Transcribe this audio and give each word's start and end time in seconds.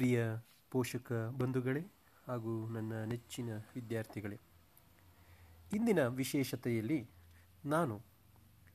ಪ್ರಿಯ 0.00 0.24
ಪೋಷಕ 0.70 1.12
ಬಂಧುಗಳೇ 1.12 1.80
ಹಾಗೂ 2.26 2.68
ನನ್ನ 2.68 3.04
ನೆಚ್ಚಿನ 3.04 3.56
ವಿದ್ಯಾರ್ಥಿಗಳೇ, 3.56 4.40
ಇಂದಿನ 5.72 6.06
ವಿಶೇಷತೆಯಲ್ಲಿ 6.06 7.10
ನಾನು 7.64 8.02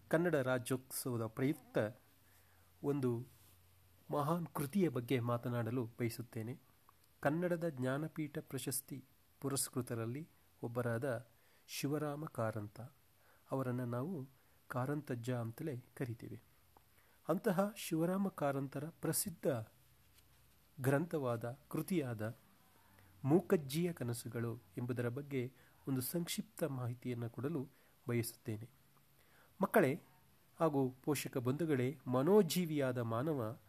ಕನ್ನಡ 0.08 0.36
ರಾಜ್ಯೋತ್ಸವದ 0.36 1.26
ಪ್ರಯುಕ್ತ 1.26 1.78
ಒಂದು 2.84 3.28
ಮಹಾನ್ 4.12 4.48
ಕೃತಿಯ 4.48 4.90
ಬಗ್ಗೆ 4.90 5.20
ಮಾತನಾಡಲು 5.20 5.86
ಬಯಸುತ್ತೇನೆ. 6.00 6.60
ಕನ್ನಡದ 7.20 7.68
ಜ್ಞಾನಪೀಠ 7.70 8.38
ಪ್ರಶಸ್ತಿ 8.38 9.06
ಪುರಸ್ಕೃತರಲ್ಲಿ 9.42 10.30
ಒಬ್ಬರಾದ 10.64 11.28
ಶಿವರಾಮ 11.68 12.26
ಕಾರಂತ 12.26 12.82
ಅವರನ್ನು 13.52 13.86
ನಾವು 13.86 14.30
ಕಾರಂತಜ್ಜ 14.68 15.32
ಅಂತಲೇ 15.32 15.84
ಕರಿತೀವಿ. 15.98 16.42
ಅಂತಹ 17.30 17.74
ಶಿವರಾಮ 17.76 18.28
ಕಾರಂತರ 18.28 18.90
ಪ್ರಸಿದ್ಧ 18.90 19.48
ಗ್ರಂಥವಾದ, 20.80 21.60
ಕೃತಿಯಾದ 21.68 22.38
ಮೂಕಜ್ಜಿಯ 23.24 23.94
ಕನಸುಗಳು 23.94 24.62
ಎಂಬುದರ 24.78 25.10
ಬಗ್ಗೆ 25.10 25.52
ಒಂದು 25.88 26.02
ಸಂಕ್ಷಿಪ್ತ 26.02 26.64
ಮಾಹಿತಿಯನ್ನು 26.64 27.30
ಕೊಡಲು 27.30 27.70
ಬಯಸುತ್ತೇನೆ. 28.08 28.70
ಮಕ್ಕಳೇ 29.62 30.02
ಹಾಗೂ 30.60 30.90
ಪೋಷಕ 31.04 31.38
ಬಂಧುಗಳೇ, 31.38 32.00
ಮನೋಜೀವಿಯಾದ 32.08 32.98
ಮಾನವ 32.98 33.60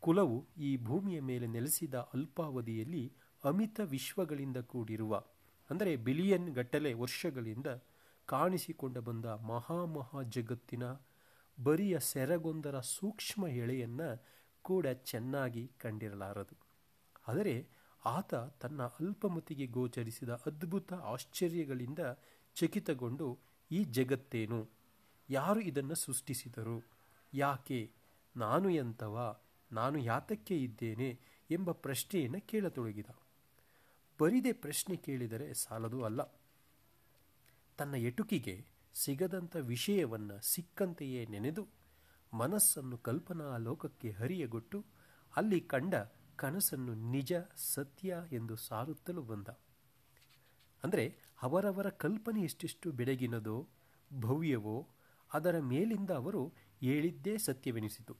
ಕುಲವು 0.00 0.48
ಈ 0.56 0.76
ಭೂಮಿಯ 0.76 1.20
ಮೇಲೆ 1.20 1.46
ನೆಲೆಸಿದ 1.46 1.94
ಅಲ್ಪಾವಧಿಯಲ್ಲಿ 1.94 3.12
ಅಮಿತ 3.44 3.80
ವಿಶ್ವಗಳಿಂದ 3.84 4.56
ಕೂಡಿರುವ, 4.56 5.24
ಅಂದರೆ 5.70 5.96
ಬಿಲಿಯನ್ 5.96 6.48
ಗಟ್ಟಲೆ 6.48 6.94
ವರ್ಷಗಳಿಂದ 6.94 7.66
ಕಾಣಿಸಿಕೊಂಡ 8.26 8.98
ಬಂದ 8.98 9.24
ಮಹಾಮಹಾ 9.24 10.22
ಜಗತ್ತಿನ 10.22 10.82
ಬರಿಯ 11.62 11.98
ಸೆರಗೊಂದರ 11.98 12.80
ಸೂಕ್ಷ್ಮ 12.80 13.46
ಎಳೆಯನ್ನು 13.46 14.39
ಕೂಡ 14.62 14.86
ಚೆನ್ನಾಗಿ 14.86 15.72
ಕಂಡಿರಲಾರದು. 15.78 16.56
ಆದರೆ 17.28 17.68
ಆತ 18.04 18.34
ತನ್ನ 18.34 18.82
ಅಲ್ಪಮತಿಗೆ 18.82 19.66
ಗೋಚರಿಸಿದ 19.66 20.28
ಅದ್ಭುತ 20.28 20.92
ಆಶ್ಚರ್ಯಗಳಿಂದ 20.92 21.98
ಚಕಿತಗೊಂಡು, 22.54 23.38
ಈ 23.70 23.84
ಜಗತ್ತೇನು? 23.84 24.68
ಯಾರು 25.30 25.60
ಇದನ್ನು 25.60 25.94
ಸೃಷ್ಟಿಸಿದರು? 25.94 26.84
ಯಾಕೆ? 27.34 27.92
ನಾನು 28.36 28.70
ಎಂಥವ 28.70 29.40
ನಾನು 29.72 29.98
ಯಾತಕ್ಕೆ 29.98 30.56
ಇದ್ದೇನೆ? 30.56 31.20
ಎಂಬ 31.50 31.72
ಪ್ರಶ್ನೆಯನ್ನು 31.72 32.46
ಕೇಳತೊಡಗಿದ. 32.46 33.06
ಬರಿದೆ 34.20 34.52
ಪ್ರಶ್ನೆ 34.52 34.96
ಕೇಳಿದರೆ 34.96 35.54
ಸಾಲದು 35.54 36.04
ಅಲ್ಲ. 36.04 36.22
ತನ್ನ 37.78 37.94
ಎಟುಕಿಗೆ 37.94 38.66
ಸಿಗದಂಥ 38.94 39.56
ವಿಷಯವನ್ನು 39.56 40.40
ಸಿಕ್ಕಂತೆಯೇ 40.40 41.26
ನೆನೆದು 41.26 41.68
ಮನಸ್ಸನ್ನು 42.32 42.98
ಕಲ್ಪನಾ 42.98 43.56
ಲೋಕಕ್ಕೆ 43.56 44.10
ಹರಿಯಗೊಟ್ಟು 44.10 44.84
ಅಲ್ಲಿ 45.36 45.60
ಕಂಡ 45.60 45.94
ಕನಸನ್ನು 46.36 46.94
ನಿಜ, 46.94 47.32
ಸತ್ಯ 47.56 48.16
ಎಂದು 48.32 48.56
ಸಾರುತ್ತಲೂ 48.56 49.22
ಬಂದ. 49.22 49.48
ಅಂದರೆ 50.84 51.16
ಅವರವರ 51.42 51.90
ಕಲ್ಪನೆ 51.90 52.42
ಎಷ್ಟೆಷ್ಟು 52.42 52.92
ಬೆಡಗಿನದೋ, 52.92 53.68
ಭವ್ಯವೋ, 54.20 54.88
ಅದರ 55.32 55.58
ಮೇಲಿಂದ 55.58 56.10
ಅವರು 56.10 56.52
ಹೇಳಿದ್ದೇ 56.80 57.38
ಸತ್ಯವೆನಿಸಿತು. 57.38 58.16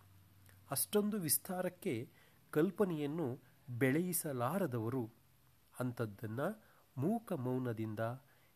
ಅಷ್ಟೊಂದು 0.71 1.17
ವಿಸ್ತಾರಕ್ಕೆ 1.17 2.13
ಕಲ್ಪನೆಯನ್ನು 2.51 3.41
ಬೆಳೆಯಿಸಲಾರದವರು 3.69 5.11
ಅಂಥದ್ದನ್ನು 5.81 6.71
ಮೂಕ 6.97 7.33
ಮೌನದಿಂದ 7.33 8.01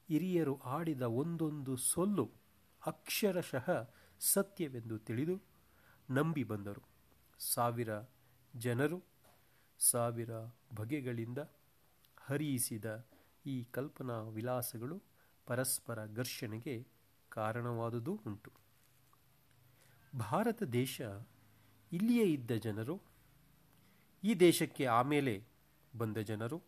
ಹಿರಿಯರು 0.08 0.60
ಆಡಿದ 0.64 1.02
ಒಂದೊಂದು 1.02 1.76
ಸೊಲ್ಲು 1.76 2.30
ಅಕ್ಷರಶಃ 2.86 3.70
ಸತ್ಯವೆಂದು 4.32 4.98
ತಿಳಿದು 4.98 5.36
ನಂಬಿ 6.10 6.44
ಬಂದರು. 6.44 6.82
ಸಾವಿರ 7.38 7.88
ಜನರು 8.56 8.98
ಸಾವಿರ 9.78 10.30
ಬಗೆಗಳಿಂದ 10.76 11.38
ಹರಿಯಿಸಿದ 12.18 13.06
ಈ 13.46 13.64
ಕಲ್ಪನಾ 13.64 14.20
ವಿಲಾಸಗಳು 14.20 15.02
ಪರಸ್ಪರ 15.46 16.06
ಘರ್ಷಣೆಗೆ 16.06 16.86
ಕಾರಣವಾದುದೂ 17.28 18.20
ಉಂಟು. 18.26 18.52
ಭಾರತ 20.18 20.62
ದೇಶ 20.62 21.00
ಇಲ್ಲಿಯೇ 21.92 22.32
ಇದ್ದ 22.32 22.50
ಜನರು, 22.50 23.02
ಈ 24.24 24.34
ದೇಶಕ್ಕೆ 24.34 24.86
ಆಮೇಲೆ 24.86 25.34
ಬಂದ 25.98 26.16
ಜನರು, 26.16 26.62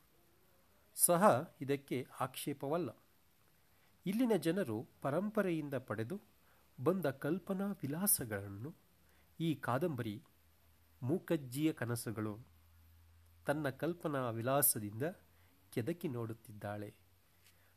ಸಹ 0.95 1.55
ಇದಕ್ಕೆ 1.61 2.06
ಆಕ್ಷೇಪವಲ್ಲ. 2.21 2.91
ಇಲ್ಲಿನ 4.06 4.33
ಜನರು 4.37 4.89
ಪರಂಪರೆಯಿಂದ 5.03 5.75
ಪಡೆದು 5.75 6.35
ಬಂದ 6.84 7.06
ಕಲ್ಪನಾ 7.06 7.66
ವಿಲಾಸಗಳನ್ನು 7.82 8.75
ಈ 9.41 9.54
ಕಾದಂಬರಿ 9.54 10.22
ಮೂಕಜ್ಜಿಯ 11.03 11.72
ಕನಸುಗಳು 11.72 12.47
ತನ್ನ 13.47 13.69
ಕಲ್ಪನಾ 13.69 14.31
ವಿಲಾಸದಿಂದ 14.31 15.03
ಕೆದಕಿ 15.72 16.09
ನೋಡುತ್ತಿದ್ದಾಳೆ. 16.09 16.94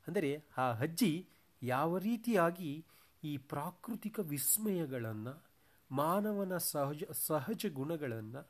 ಅಂದರೆ 0.08 0.48
ಆ 0.58 0.72
ಅಜ್ಜಿ 0.72 1.30
ಯಾವ 1.62 1.98
ರೀತಿಯಾಗಿ 1.98 2.86
ಈ 3.24 3.38
ಪ್ರಾಕೃತಿಕ 3.38 4.20
ವಿಸ್ಮಯಗಳನ್ನು, 4.20 5.46
ಮಾನವನ 5.92 6.58
ಸಹಜ 6.58 7.04
ಸಹಜ 7.12 7.66
ಗುಣಗಳನ್ನು, 7.66 8.50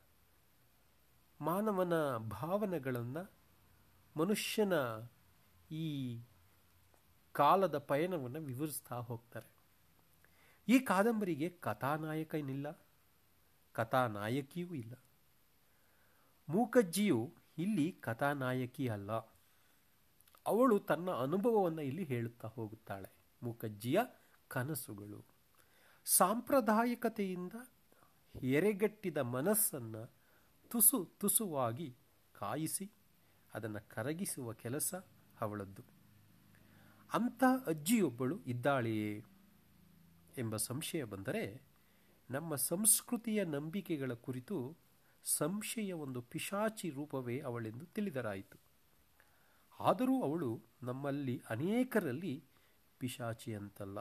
ಮಾನವನ 1.42 2.18
ಭಾವನೆಗಳನ್ನು 2.18 3.32
ಮನುಷ್ಯನ 4.16 4.74
ಈ 5.72 5.86
ಕಾಲದ 7.32 7.78
ಪಯಣವನ್ನು 7.78 8.40
ವಿವರಿಸ್ತಾ 8.40 8.96
ಹೋಗ್ತಾರೆ. 8.96 9.59
ಈ 10.70 10.80
ಕಾದಂಬರಿಗೆ 10.80 11.50
ಕಥಾನಾಯಕ 11.50 12.36
ಏನಿಲ್ಲ, 12.36 12.82
ಕಥಾನಾಯಕಿಯೂ 13.72 14.74
ಇಲ್ಲ. 14.74 14.94
ಮೂಕಜ್ಜಿಯು 16.50 17.34
ಇಲ್ಲಿ 17.58 17.92
ಕಥಾನಾಯಕಿ 17.92 18.88
ಅಲ್ಲ. 18.88 19.12
ಅವಳು 20.46 20.80
ತನ್ನ 20.80 21.12
ಅನುಭವವನ್ನು 21.12 21.82
ಇಲ್ಲಿ 21.82 22.04
ಹೇಳುತ್ತಾ 22.04 22.48
ಹೋಗುತ್ತಾಳೆ. 22.48 23.10
ಮೂಕಜ್ಜಿಯ 23.44 24.00
ಕನಸುಗಳು. 24.48 25.26
ಸಾಂಪ್ರದಾಯಿಕತೆಯಿಂದ 26.06 27.54
ಎರೆಗಟ್ಟಿದ 28.44 29.18
ಮನಸ್ಸನ್ನು 29.18 30.12
ತುಸು 30.70 31.06
ತುಸುವಾಗಿ 31.06 31.96
ಕಾಯಿಸಿ, 32.34 32.92
ಅದನ್ನು 33.54 33.90
ಕರಗಿಸುವ 33.90 34.54
ಕೆಲಸ 34.54 34.96
ಅವಳದ್ದು. 35.42 35.82
ಅಂಥ 37.14 37.44
ಅಜ್ಜಿಯೊಬ್ಬಳು 37.68 38.40
ಇದ್ದಾಳೆಯೇ? 38.40 39.26
ಎಂಬ 40.38 40.56
ಸಂಶಯ 40.56 41.04
ಬಂದರೆ 41.04 41.62
ನಮ್ಮ 42.30 42.56
ಸಂಸ್ಕೃತಿಯ 42.56 43.44
ನಂಬಿಕೆಗಳ 43.44 44.14
ಕುರಿತು 44.14 44.78
ಸಂಶಯ 45.24 45.92
ಒಂದು 45.94 46.22
ಪಿಶಾಚಿ 46.22 46.90
ರೂಪವೇ 46.90 47.40
ಅವಳೆಂದು 47.40 47.86
ತಿಳಿದರಾಯಿತು. 47.86 48.58
ಆದರೂ 49.80 50.22
ಅವಳು 50.22 50.62
ನಮ್ಮಲ್ಲಿ 50.84 51.42
ಅನೇಕರಲ್ಲಿ 51.50 52.44
ಪಿಶಾಚಿ 52.98 53.56
ಅಂತಲ್ಲ 53.56 54.00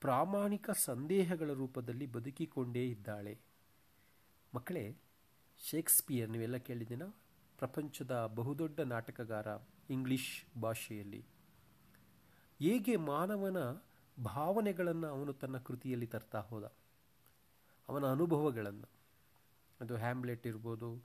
ಪ್ರಾಮಾಣಿಕ 0.00 0.70
ಸಂದೇಹಗಳ 0.70 1.52
ರೂಪದಲ್ಲಿ 1.52 2.06
ಬದುಕಿಕೊಂಡೇ 2.06 2.88
ಇದ್ದಾಳೆ. 2.88 3.38
ಮಕ್ಕಳೇ, 4.54 4.96
ಶೇಕ್ಸ್ಪಿಯರ್ 5.58 6.30
ನೀವೆಲ್ಲ 6.30 6.56
ಕೇಳಿದ್ದೀನ 6.56 7.02
ಪ್ರಪಂಚದ 7.58 8.32
ಬಹುದೊಡ್ಡ 8.34 8.80
ನಾಟಕಗಾರ 8.80 9.46
ಇಂಗ್ಲಿಷ್ 9.90 10.60
ಭಾಷೆಯಲ್ಲಿ. 10.60 11.24
ಹೇಗೆ 12.58 12.96
ಮಾನವನ 12.96 13.56
ಭಾವನೆಗಳನ್ನು 14.24 15.06
ಅವನು 15.06 15.32
ತನ್ನ 15.32 15.58
ಕೃತಿಯಲ್ಲಿ 15.58 16.06
ತರ್ತಾ 16.06 16.40
ಹೋದ. 16.40 16.64
ಅವನ 17.88 18.06
ಅನುಭವಗಳನ್ನು. 18.06 18.88
ಅದು 19.80 19.96
ಹ್ಯಾಮ್ಲೆಟ್ 19.96 20.46
ಇರ್ಬೋದು, 20.46 21.04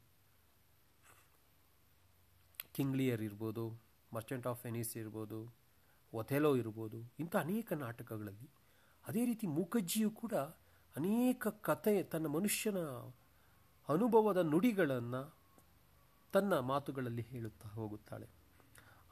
ಕಿಂಗ್ಲಿಯರ್ 2.73 3.21
ಇರ್ಬೋದು, 3.21 3.81
ಮರ್ಚೆಂಟ್ 4.13 4.47
ಆಫ್ 4.47 4.65
ವೆನಿಸ್ 4.65 4.97
ಇರ್ಬೋದು, 4.97 5.55
ಒಥೆಲೋ 6.13 6.55
ಇರ್ಬೋದು, 6.55 7.13
ಇಂಥ 7.19 7.35
ಅನೇಕ 7.35 7.73
ನಾಟಕಗಳಲ್ಲಿ 7.73 8.49
ಅದೇ 9.07 9.25
ರೀತಿ 9.25 9.47
ಮೂಕಜ್ಜಿಯು 9.47 10.11
ಕೂಡ 10.11 10.33
ಅನೇಕ 10.97 11.47
ಕತೆ 11.47 12.03
ತನ್ನ 12.03 12.27
ಮನುಷ್ಯನ 12.27 12.77
ಅನುಭವದ 13.89 14.37
ನುಡಿಗಳನ್ನು 14.37 15.35
ತನ್ನ 16.31 16.59
ಮಾತುಗಳಲ್ಲಿ 16.59 17.21
ಹೇಳುತ್ತಾ 17.21 17.69
ಹೋಗುತ್ತಾಳೆ. 17.69 18.29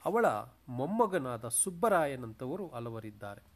ಅವಳ 0.06 0.26
ಮೊಮ್ಮಗನಾದ 0.70 1.48
ಸುಬ್ಬರಾಯನಂತವರು 1.48 2.68
ಹಲವರಿದ್ದಾರೆ 2.68 3.51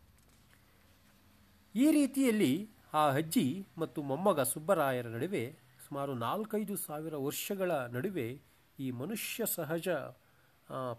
ಈ 1.75 1.85
ರೀತಿಯಲ್ಲಿ 1.91 2.53
ಆ 2.93 3.01
ಅಜ್ಜಿ 3.09 3.47
ಮತ್ತು 3.77 3.99
ಮೊಮ್ಮಗ 4.01 4.41
ಸುಬ್ಬರಾಯರ 4.41 5.07
ನಡುವೆ 5.07 5.41
ಸುಮಾರು 5.79 6.13
ನಾಲ್ಕೈದು 6.17 6.75
ಸಾವಿರ 6.77 7.15
ವರ್ಷಗಳ 7.17 7.71
ನಡುವೆ 7.87 8.27
ಈ 8.79 8.91
ಮನುಷ್ಯ 8.91 9.45
ಸಹಜ 9.45 9.87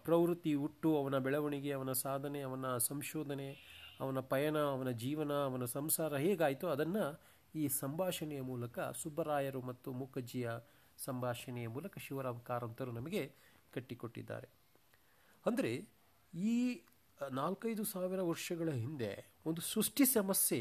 ಪ್ರವೃತ್ತಿ 0.04 0.52
ಹುಟ್ಟು, 0.54 0.88
ಅವನ 0.98 1.18
ಬೆಳವಣಿಗೆ, 1.18 1.72
ಅವನ 1.72 1.92
ಸಾಧನೆ, 1.92 2.40
ಅವನ 2.42 2.66
ಸಂಶೋಧನೆ, 2.78 3.48
ಅವನ 4.00 4.20
ಪಯಣ, 4.20 4.56
ಅವನ 4.56 4.90
ಜೀವನ, 4.90 5.32
ಅವನ 5.44 5.64
ಸಂಸಾರ 5.64 6.12
ಹೇಗಾಯಿತು 6.16 6.66
ಅದನ್ನು 6.68 7.04
ಈ 7.54 7.64
ಸಂಭಾಷಣೆಯ 7.68 8.40
ಮೂಲಕ 8.42 8.78
ಸುಬ್ಬರಾಯರು 9.02 9.60
ಮತ್ತು 9.60 9.92
ಮೂಕಜ್ಜಿಯ 9.92 10.48
ಸಂಭಾಷಣೆಯ 10.98 11.68
ಮೂಲಕ 11.68 11.98
ಶಿವರಾಮ್ 11.98 12.40
ಕಾರಂತರು 12.40 12.92
ನಮಗೆ 12.92 13.22
ಕಟ್ಟಿಕೊಟ್ಟಿದ್ದಾರೆ. 13.72 14.48
ಅಂದರೆ 15.46 15.72
ಈ 16.34 16.54
ನಾಲ್ಕೈದು 17.20 17.84
ಸಾವಿರ 17.92 18.20
ವರ್ಷಗಳ 18.30 18.70
ಹಿಂದೆ 18.82 19.10
ಒಂದು 19.48 19.60
ಸೃಷ್ಟಿ 19.72 20.04
ಸಮಸ್ಯೆ, 20.16 20.60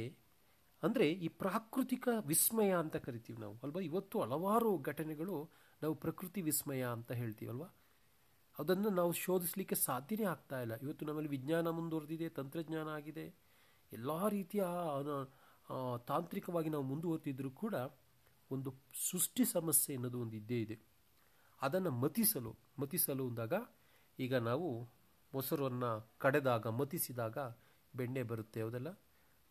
ಅಂದರೆ 0.83 1.07
ಈ 1.25 1.27
ಪ್ರಾಕೃತಿಕ 1.41 2.07
ವಿಸ್ಮಯ 2.31 2.71
ಅಂತ 2.83 2.97
ಕರಿತೀವಿ 3.05 3.39
ನಾವು, 3.43 3.55
ಅಲ್ವಾ? 3.63 3.81
ಇವತ್ತು 3.89 4.15
ಹಲವಾರು 4.23 4.71
ಘಟನೆಗಳು 4.91 5.37
ನಾವು 5.81 5.95
ಪ್ರಕೃತಿ 6.03 6.41
ವಿಸ್ಮಯ 6.49 6.83
ಅಂತ 6.97 7.11
ಹೇಳ್ತೀವಲ್ವಾ 7.21 7.69
ಅದನ್ನು 8.55 8.89
ನಾವು 8.99 9.11
ಶೋಧಿಸಲಿಕ್ಕೆ 9.23 9.75
ಸಾಧ್ಯನೇ 9.87 10.25
ಆಗ್ತಾ 10.33 10.57
ಇಲ್ಲ. 10.65 10.73
ಇವತ್ತು 10.83 11.03
ನಮ್ಮಲ್ಲಿ 11.07 11.31
ವಿಜ್ಞಾನ 11.33 11.71
ಮುಂದುವರೆದಿದೆ, 11.79 12.27
ತಂತ್ರಜ್ಞಾನ 12.37 12.87
ಆಗಿದೆ. 12.99 13.25
ಎಲ್ಲ 13.91 14.11
ರೀತಿಯ 14.35 14.63
ತಾಂತ್ರಿಕವಾಗಿ 16.07 16.69
ನಾವು 16.75 16.85
ಮುಂದುವರೆದಿದ್ದರೂ 16.91 17.51
ಕೂಡ 17.63 17.75
ಒಂದು 18.51 18.69
ಸೃಷ್ಟಿ 19.09 19.43
ಸಮಸ್ಯೆ 19.53 19.91
ಅನ್ನೋದು 19.97 20.19
ಒಂದು 20.23 20.35
ಇದ್ದೇ 20.41 20.59
ಇದೆ. 20.65 20.77
ಅದನ್ನು 21.61 21.91
ಮತಿಸಲು 22.03 22.51
ಮತಿಸಲು 22.79 23.25
ಅಂದಾಗ 23.29 23.53
ಈಗ 24.19 24.35
ನಾವು 24.49 24.69
ಮೊಸರನ್ನು 25.35 25.91
ಕಡೆದಾಗ 26.17 26.67
ಮತಿಸಿದಾಗ 26.67 27.37
ಬೆಣ್ಣೆ 27.93 28.23
ಬರುತ್ತೆ 28.23 28.59
ಹೌದಲ್ಲ? 28.61 28.89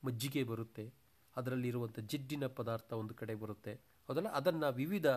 ಮಜ್ಜಿಗೆ 0.02 0.42
ಬರುತ್ತೆ. 0.42 0.84
ಅದರಲ್ಲಿರುವಂಥ 1.36 1.98
ಜಿಡ್ಡಿನ 1.98 2.46
ಪದಾರ್ಥ 2.46 2.90
ಒಂದು 2.92 3.14
ಕಡೆ 3.14 3.34
ಬರುತ್ತೆ. 3.34 3.72
ಹೌದಲ್ಲ? 4.08 4.28
ಅದನ್ನು 4.28 4.68
ವಿವಿಧ 4.72 5.08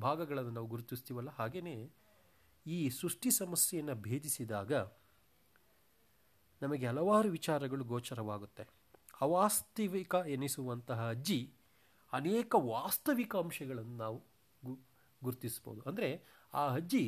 ಭಾಗಗಳನ್ನು 0.00 0.50
ನಾವು 0.50 0.66
ಗುರುತಿಸ್ತೀವಲ್ಲ? 0.66 1.30
ಹಾಗೆಯೇ 1.30 1.76
ಈ 2.66 2.78
ಸೃಷ್ಟಿ 2.88 3.30
ಸಮಸ್ಯೆಯನ್ನು 3.30 3.94
ಭೇದಿಸಿದಾಗ 3.94 4.72
ನಮಗೆ 6.62 6.86
ಹಲವಾರು 6.86 7.28
ವಿಚಾರಗಳು 7.28 7.84
ಗೋಚರವಾಗುತ್ತೆ. 7.84 8.64
ಅವಾಸ್ತವಿಕ 9.20 10.14
ಎನಿಸುವಂತಹ 10.14 11.00
ಅಜ್ಜಿ 11.08 11.40
ಅನೇಕ 12.12 12.54
ವಾಸ್ತವಿಕ 12.54 13.36
ಅಂಶಗಳನ್ನು 13.36 13.96
ನಾವು 13.96 14.18
ಗುರುತಿಸ್ಬೋದು. 15.22 15.80
ಅಂದರೆ 15.82 16.08
ಆ 16.54 16.62
ಅಜ್ಜಿ 16.74 17.04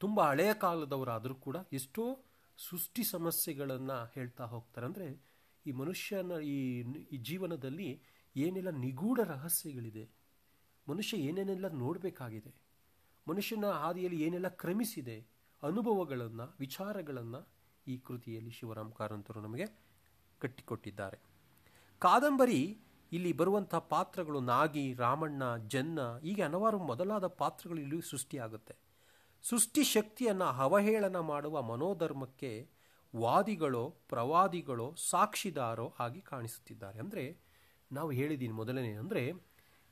ತುಂಬ 0.00 0.18
ಹಳೆಯ 0.30 0.50
ಕಾಲದವರಾದರೂ 0.64 1.34
ಕೂಡ 1.46 1.56
ಎಷ್ಟೋ 1.78 2.04
ಸೃಷ್ಟಿ 2.58 3.02
ಸಮಸ್ಯೆಗಳನ್ನು 3.14 3.96
ಹೇಳ್ತಾ 4.14 4.44
ಹೋಗ್ತಾರೆ. 4.52 4.86
ಅಂದರೆ 4.88 5.06
ಈ 5.66 5.72
ಮನುಷ್ಯನ 5.80 6.38
ಈ 7.14 7.18
ಜೀವನದಲ್ಲಿ 7.28 7.88
ಏನೆಲ್ಲ 8.36 8.70
ನಿಗೂಢ 8.84 9.18
ರಹಸ್ಯಗಳಿದೆ, 9.32 10.04
ಮನುಷ್ಯ 10.86 11.14
ಏನೇನೆಲ್ಲ 11.28 11.66
ನೋಡಬೇಕಾಗಿದೆ, 11.82 12.52
ಮನುಷ್ಯನ 13.26 13.70
ಹಾದಿಯಲ್ಲಿ 13.82 14.18
ಏನೆಲ್ಲ 14.26 14.48
ಕ್ರಮಿಸಿದೆ, 14.62 15.16
ಅನುಭವಗಳನ್ನು, 15.62 16.46
ವಿಚಾರಗಳನ್ನು 16.64 17.40
ಈ 17.86 17.94
ಕೃತಿಯಲ್ಲಿ 18.08 18.52
ಶಿವರಾಮ್ 18.58 18.92
ಕಾರಂತರು 18.98 19.40
ನಮಗೆ 19.46 19.66
ಕಟ್ಟಿಕೊಟ್ಟಿದ್ದಾರೆ. 20.40 21.18
ಕಾದಂಬರಿ 22.02 22.60
ಇಲ್ಲಿ 23.12 23.30
ಬರುವಂಥ 23.32 23.74
ಪಾತ್ರಗಳು 23.92 24.40
ನಾಗಿ, 24.52 24.84
ರಾಮಣ್ಣ, 24.94 25.42
ಜನ್ನ, 25.74 26.00
ಹೀಗೆ 26.26 26.42
ಹಲವಾರು 26.46 26.78
ಮೊದಲಾದ 26.90 27.26
ಪಾತ್ರಗಳು 27.42 27.80
ಇಲ್ಲಿ 27.84 27.98
ಸೃಷ್ಟಿಯಾಗುತ್ತೆ. 28.12 28.74
ಸೃಷ್ಟಿ 29.42 29.84
ಶಕ್ತಿಯನ್ನು 29.84 30.44
ಅವಹೇಳನ 30.44 31.18
ಮಾಡುವ 31.18 31.62
ಮನೋಧರ್ಮಕ್ಕೆ 31.62 32.70
ವಾದಿಗಳೋ, 33.16 33.90
ಪ್ರವಾದಿಗಳೋ, 33.90 34.94
ಸಾಕ್ಷಿದಾರೋ 34.94 35.94
ಆಗಿ 35.98 36.20
ಕಾಣಿಸುತ್ತಿದ್ದಾರೆ. 36.20 36.98
ಅಂದರೆ 36.98 37.38
ನಾವು 37.92 38.10
ಹೇಳಿದ್ದೀನಿ 38.10 38.52
ಮೊದಲನೇ, 38.52 38.92
ಅಂದರೆ 38.92 39.32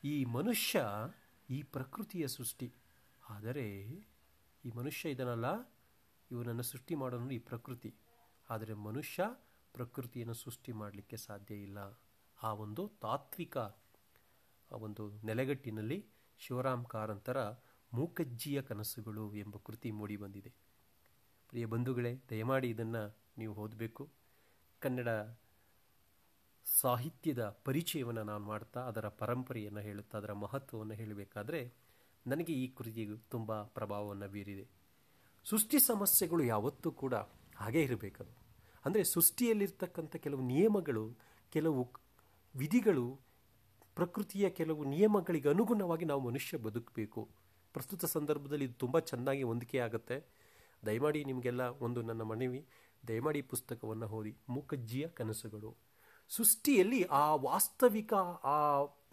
ಈ 0.04 0.24
ಮನುಷ್ಯ 0.24 0.82
ಈ 1.50 1.62
ಪ್ರಕೃತಿಯ 1.62 2.28
ಸೃಷ್ಟಿ. 2.28 2.74
ಆದರೆ 3.30 3.82
ಈ 4.64 4.70
ಮನುಷ್ಯ 4.74 5.10
ಇದನ್ನಲ್ಲ 5.10 5.76
ಇವನನ್ನು 6.30 6.62
ಸೃಷ್ಟಿ 6.62 6.94
ಮಾಡೋನು 6.94 7.30
ಈ 7.30 7.38
ಪ್ರಕೃತಿ. 7.38 7.94
ಆದರೆ 8.50 8.74
ಮನುಷ್ಯ 8.74 9.24
ಪ್ರಕೃತಿಯನ್ನು 9.72 10.34
ಸೃಷ್ಟಿ 10.34 10.72
ಮಾಡಲಿಕ್ಕೆ 10.72 11.16
ಸಾಧ್ಯ 11.16 11.54
ಇಲ್ಲ. 11.54 11.78
ಆ 12.42 12.52
ಒಂದು 12.52 12.88
ತಾತ್ವಿಕ, 12.88 13.56
ಆ 13.58 14.76
ಒಂದು 14.76 15.26
ನೆಲೆಗಟ್ಟಿನಲ್ಲಿ 15.26 16.06
ಶಿವರಾಮ್ 16.38 16.86
ಕಾರಂತರ 16.86 17.38
ಮೂಕಜ್ಜಿಯ 17.92 18.62
ಕನಸುಗಳು 18.62 19.34
ಎಂಬ 19.34 19.56
ಕೃತಿ 19.64 19.90
ಮೂಡಿ 19.90 20.16
ಬಂದಿದೆ. 20.16 20.52
ಪ್ರಿಯ 21.48 21.66
ಬಂಧುಗಳೇ, 21.66 22.20
ದಯಮಾಡಿ 22.30 22.70
ಇದನ್ನು 22.70 23.16
ನೀವು 23.38 23.54
ಓದಬೇಕು. 23.54 24.08
ಕನ್ನಡ 24.78 25.08
ಸಾಹಿತ್ಯದ 26.80 27.48
ಪರಿಚಯವನ್ನು 27.64 28.22
ನಾನು 28.22 28.44
ಮಾಡ್ತಾ, 28.44 28.80
ಅದರ 28.80 29.08
ಪರಂಪರೆಯನ್ನು 29.08 29.80
ಹೇಳುತ್ತಾ, 29.80 30.18
ಅದರ 30.18 30.32
ಮಹತ್ವವನ್ನು 30.32 30.94
ಹೇಳಬೇಕಾದ್ರೆ 30.94 31.72
ನನಗೆ 32.26 32.52
ಈ 32.52 32.68
ಕೃತಿ 32.68 33.08
ತುಂಬ 33.30 33.62
ಪ್ರಭಾವವನ್ನು 33.62 34.28
ಬೀರಿದೆ. 34.28 34.68
ಸೃಷ್ಟಿ 35.44 35.78
ಸಮಸ್ಯೆಗಳು 35.78 36.44
ಯಾವತ್ತೂ 36.44 36.92
ಕೂಡ 36.92 37.14
ಹಾಗೇ 37.56 37.82
ಇರಬೇಕದು. 37.82 38.30
ಅಂದರೆ 38.84 39.04
ಸೃಷ್ಟಿಯಲ್ಲಿರ್ತಕ್ಕಂಥ 39.04 40.16
ಕೆಲವು 40.16 40.40
ನಿಯಮಗಳು, 40.40 41.14
ಕೆಲವು 41.52 41.92
ವಿಧಿಗಳು, 42.56 43.20
ಪ್ರಕೃತಿಯ 43.94 44.50
ಕೆಲವು 44.50 44.84
ನಿಯಮಗಳಿಗೆ 44.84 45.48
ಅನುಗುಣವಾಗಿ 45.48 46.04
ನಾವು 46.04 46.20
ಮನುಷ್ಯ 46.20 46.58
ಬದುಕಬೇಕು. 46.58 47.28
ಪ್ರಸ್ತುತ 47.76 48.04
ಸಂದರ್ಭದಲ್ಲಿ 48.04 48.64
ಇದು 48.64 48.74
ತುಂಬ 48.74 48.98
ಚೆನ್ನಾಗಿ 48.98 49.42
ಹೊಂದಿಕೆ 49.42 49.78
ಆಗುತ್ತೆ. 49.78 50.16
ದಯಮಾಡಿ 50.86 51.24
ನಿಮಗೆಲ್ಲ 51.24 51.62
ಒಂದು 51.62 52.02
ನನ್ನ 52.02 52.22
ಮನವಿ. 52.22 52.66
ದಯಮಾಡಿ 53.08 53.42
ಪುಸ್ತಕವನ್ನು 53.42 54.06
ಓದಿ. 54.06 54.32
ಮೂಕಜ್ಜಿಯ 54.48 55.08
ಕನಸುಗಳು. 55.08 55.76
ಸೃಷ್ಟಿಯಲ್ಲಿ 56.28 57.02
ಆ 57.02 57.34
ವಾಸ್ತವಿಕ 57.34 58.14
ಆ 58.44 58.56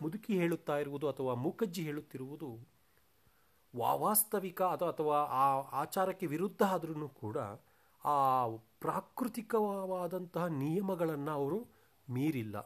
ಮುದುಕಿ 0.01 0.33
ಹೇಳುತ್ತಾ 0.33 0.77
ಇರುವುದು 0.77 1.10
ಅಥವಾ 1.10 1.33
ಮೂಕಜ್ಜಿ 1.33 1.83
ಹೇಳುತ್ತಿರುವುದು 1.83 2.50
ವಾಸ್ತವಿಕ 3.75 4.62
ಅಥವಾ 4.62 4.89
ಅಥವಾ 4.89 5.18
ಆ 5.18 5.45
ಆಚಾರಕ್ಕೆ 5.81 6.25
ವಿರುದ್ಧ 6.25 6.63
ಆದ್ರೂ 6.63 7.10
ಕೂಡ 7.10 7.38
ಆ 8.06 8.48
ಪ್ರಾಕೃತಿಕವಾದಂತಹ 8.80 10.45
ನಿಯಮಗಳನ್ನು 10.45 11.31
ಅವರು 11.31 11.60
ಮೀರಿಲ್ಲ. 12.10 12.57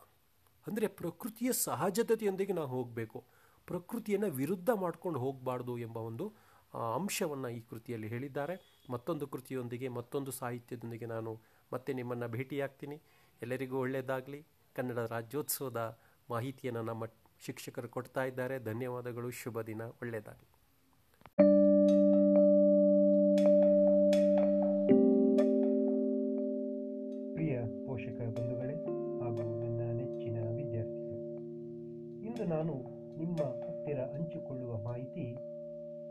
ಅಂದರೆ 0.67 0.88
ಪ್ರಕೃತಿಯ 0.88 1.53
ಸಹಜತೆಯೊಂದಿಗೆ 1.53 2.53
ನಾವು 2.53 2.67
ಹೋಗಬೇಕು. 2.67 3.19
ಪ್ರಕೃತಿಯನ್ನು 3.67 4.29
ವಿರುದ್ಧ 4.31 4.69
ಮಾಡ್ಕೊಂಡು 4.83 5.19
ಹೋಗಬಾರ್ದು 5.19 5.77
ಎಂಬ 5.77 5.97
ಒಂದು 5.97 6.25
ಅಂಶವನ್ನು 6.95 7.49
ಈ 7.49 7.59
ಕೃತಿಯಲ್ಲಿ 7.69 8.07
ಹೇಳಿದ್ದಾರೆ. 8.07 8.55
ಮತ್ತೊಂದು 8.89 9.27
ಕೃತಿಯೊಂದಿಗೆ 9.27 9.87
ಮತ್ತೊಂದು 9.87 10.31
ಸಾಹಿತ್ಯದೊಂದಿಗೆ 10.31 11.05
ನಾನು 11.05 11.31
ಮತ್ತೆ 11.73 11.93
ನಿಮ್ಮನ್ನು 11.93 12.27
ಭೇಟಿಯಾಗ್ತೀನಿ. 12.27 12.97
ಎಲ್ಲರಿಗೂ 13.41 13.77
ಒಳ್ಳೆಯದಾಗಲಿ. 13.79 14.41
ಕನ್ನಡ 14.75 14.99
ರಾಜ್ಯೋತ್ಸವದ 15.09 15.81
ಮಾಹಿತಿಯನ್ನು 16.29 16.81
ನಮ್ಮ 16.81 17.05
ಶಿಕ್ಷಕರು 17.45 17.89
ಕೊಡ್ತಾ 17.89 18.23
ಇದ್ದಾರೆ. 18.23 18.59
ಧನ್ಯವಾದಗಳು. 18.59 19.29
ಶುಭ 19.31 19.61
ದಿನ. 19.61 19.81
ಒಳ್ಳೆಯದಾಗಲಿ. 20.01 20.49
ಪ್ರಿಯ 27.33 27.55
ಪೋಷಕ 27.87 28.19
ಬಂಧುಗಳೇ 28.35 28.77
ಹಾಗೂ 29.21 29.43
ನನ್ನ 29.61 29.81
ನೆಚ್ಚಿನ 29.99 30.37
ವಿದ್ಯಾರ್ಥಿಗಳು, 30.57 31.23
ಇಂದು 32.27 32.45
ನಾನು 32.45 32.96
ನಿಮ್ಮ 33.17 33.43
ಹತ್ತಿರ 33.43 33.99
ಹಂಚಿಕೊಳ್ಳುವ 33.99 34.83
ಮಾಹಿತಿ 34.83 35.35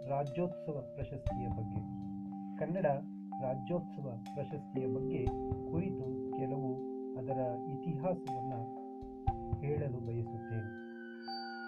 ರಾಜ್ಯೋತ್ಸವ 0.08 0.92
ಪ್ರಶಸ್ತಿಯ 0.94 1.48
ಬಗ್ಗೆ. 1.48 1.80
ಕನ್ನಡ 2.58 2.86
ರಾಜ್ಯೋತ್ಸವ 3.42 4.18
ಪ್ರಶಸ್ತಿಯ 4.34 4.86
ಬಗ್ಗೆ 4.86 5.26
ಕುರಿತು 5.70 6.32
ಕೆಲವು 6.36 6.74
ಅದರ 7.16 7.68
ಇತಿಹಾಸವನ್ನು 7.70 8.60
ಹೇಳಲು 9.60 9.98
ಬಯಸುತ್ತೇನೆ. 10.06 10.86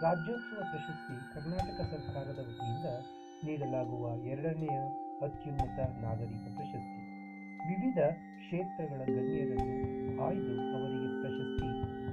ರಾಜ್ಯೋತ್ಸವ 0.02 0.60
ಪ್ರಶಸ್ತಿ 0.70 1.34
ಕರ್ನಾಟಕ 1.34 1.80
ಸರ್ಕಾರದ 1.80 2.38
ವತಿಯಿಂದ 2.38 2.84
ನೀಡಲಾಗುವ 3.44 4.24
ಎರಡನೆಯ 4.24 4.78
ಅತ್ಯುನ್ನತ 5.22 5.78
ನಾಗರಿಕ 6.04 6.44
ಪ್ರಶಸ್ತಿ. 6.54 7.02
ವಿವಿಧ 7.68 7.98
ಕ್ಷೇತ್ರಗಳ 8.14 9.00
ಗಣ್ಯರನ್ನು 9.04 9.76
ಆಯ್ದು 10.22 10.52
ಅವರಿಗೆ 10.76 11.20
ಪ್ರಶಸ್ತಿ 11.20 11.68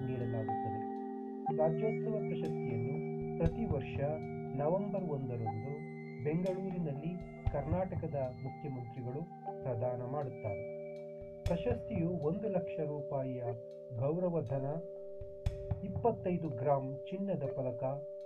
ನೀಡಲಾಗುತ್ತದೆ. 0.08 0.86
ರಾಜ್ಯೋತ್ಸವ 1.58 2.12
ಪ್ರಶಸ್ತಿಯನ್ನು 2.12 2.95
ಪ್ರತಿ 3.38 3.66
ವರ್ಷ 3.66 4.00
ನವೆಂಬರ್ 4.56 5.04
ಒಂದರಂದು 5.04 5.72
ಬೆಂಗಳೂರಿನಲ್ಲಿ 6.24 7.12
ಕರ್ನಾಟಕದ 7.52 8.16
ಮುಖ್ಯಮಂತ್ರಿಗಳು 8.44 9.22
ಪ್ರದಾನ 9.64 10.02
ಮಾಡುತ್ತಾರೆ. 10.06 10.64
ಪ್ರಶಸ್ತಿಯು 11.44 12.10
ಒಂದು 12.10 12.50
ಲಕ್ಷ 12.50 12.80
ರೂಪಾಯಿಯ 12.80 13.44
ಗೌರವಧನ, 13.98 14.66
ಇಪ್ಪತ್ತೈದು 15.84 16.50
ಗ್ರಾಂ 16.50 16.96
ಚಿನ್ನದ 17.10 17.44
ಫಲಕ, 17.56 17.84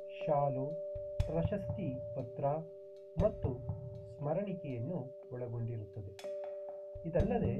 ಶಾಲು, 0.09 0.93
ಪ್ರಶಸ್ತಿ 1.17 2.15
ಪತ್ರ 2.15 2.45
ಮತ್ತು 3.21 3.49
ಸ್ಮರಣಿಕೆಯನ್ನು 4.17 5.29
ಒಳಗೊಂಡಿರುತ್ತದೆ. 5.33 6.13
ಇದಲ್ಲದೆ 7.05 7.53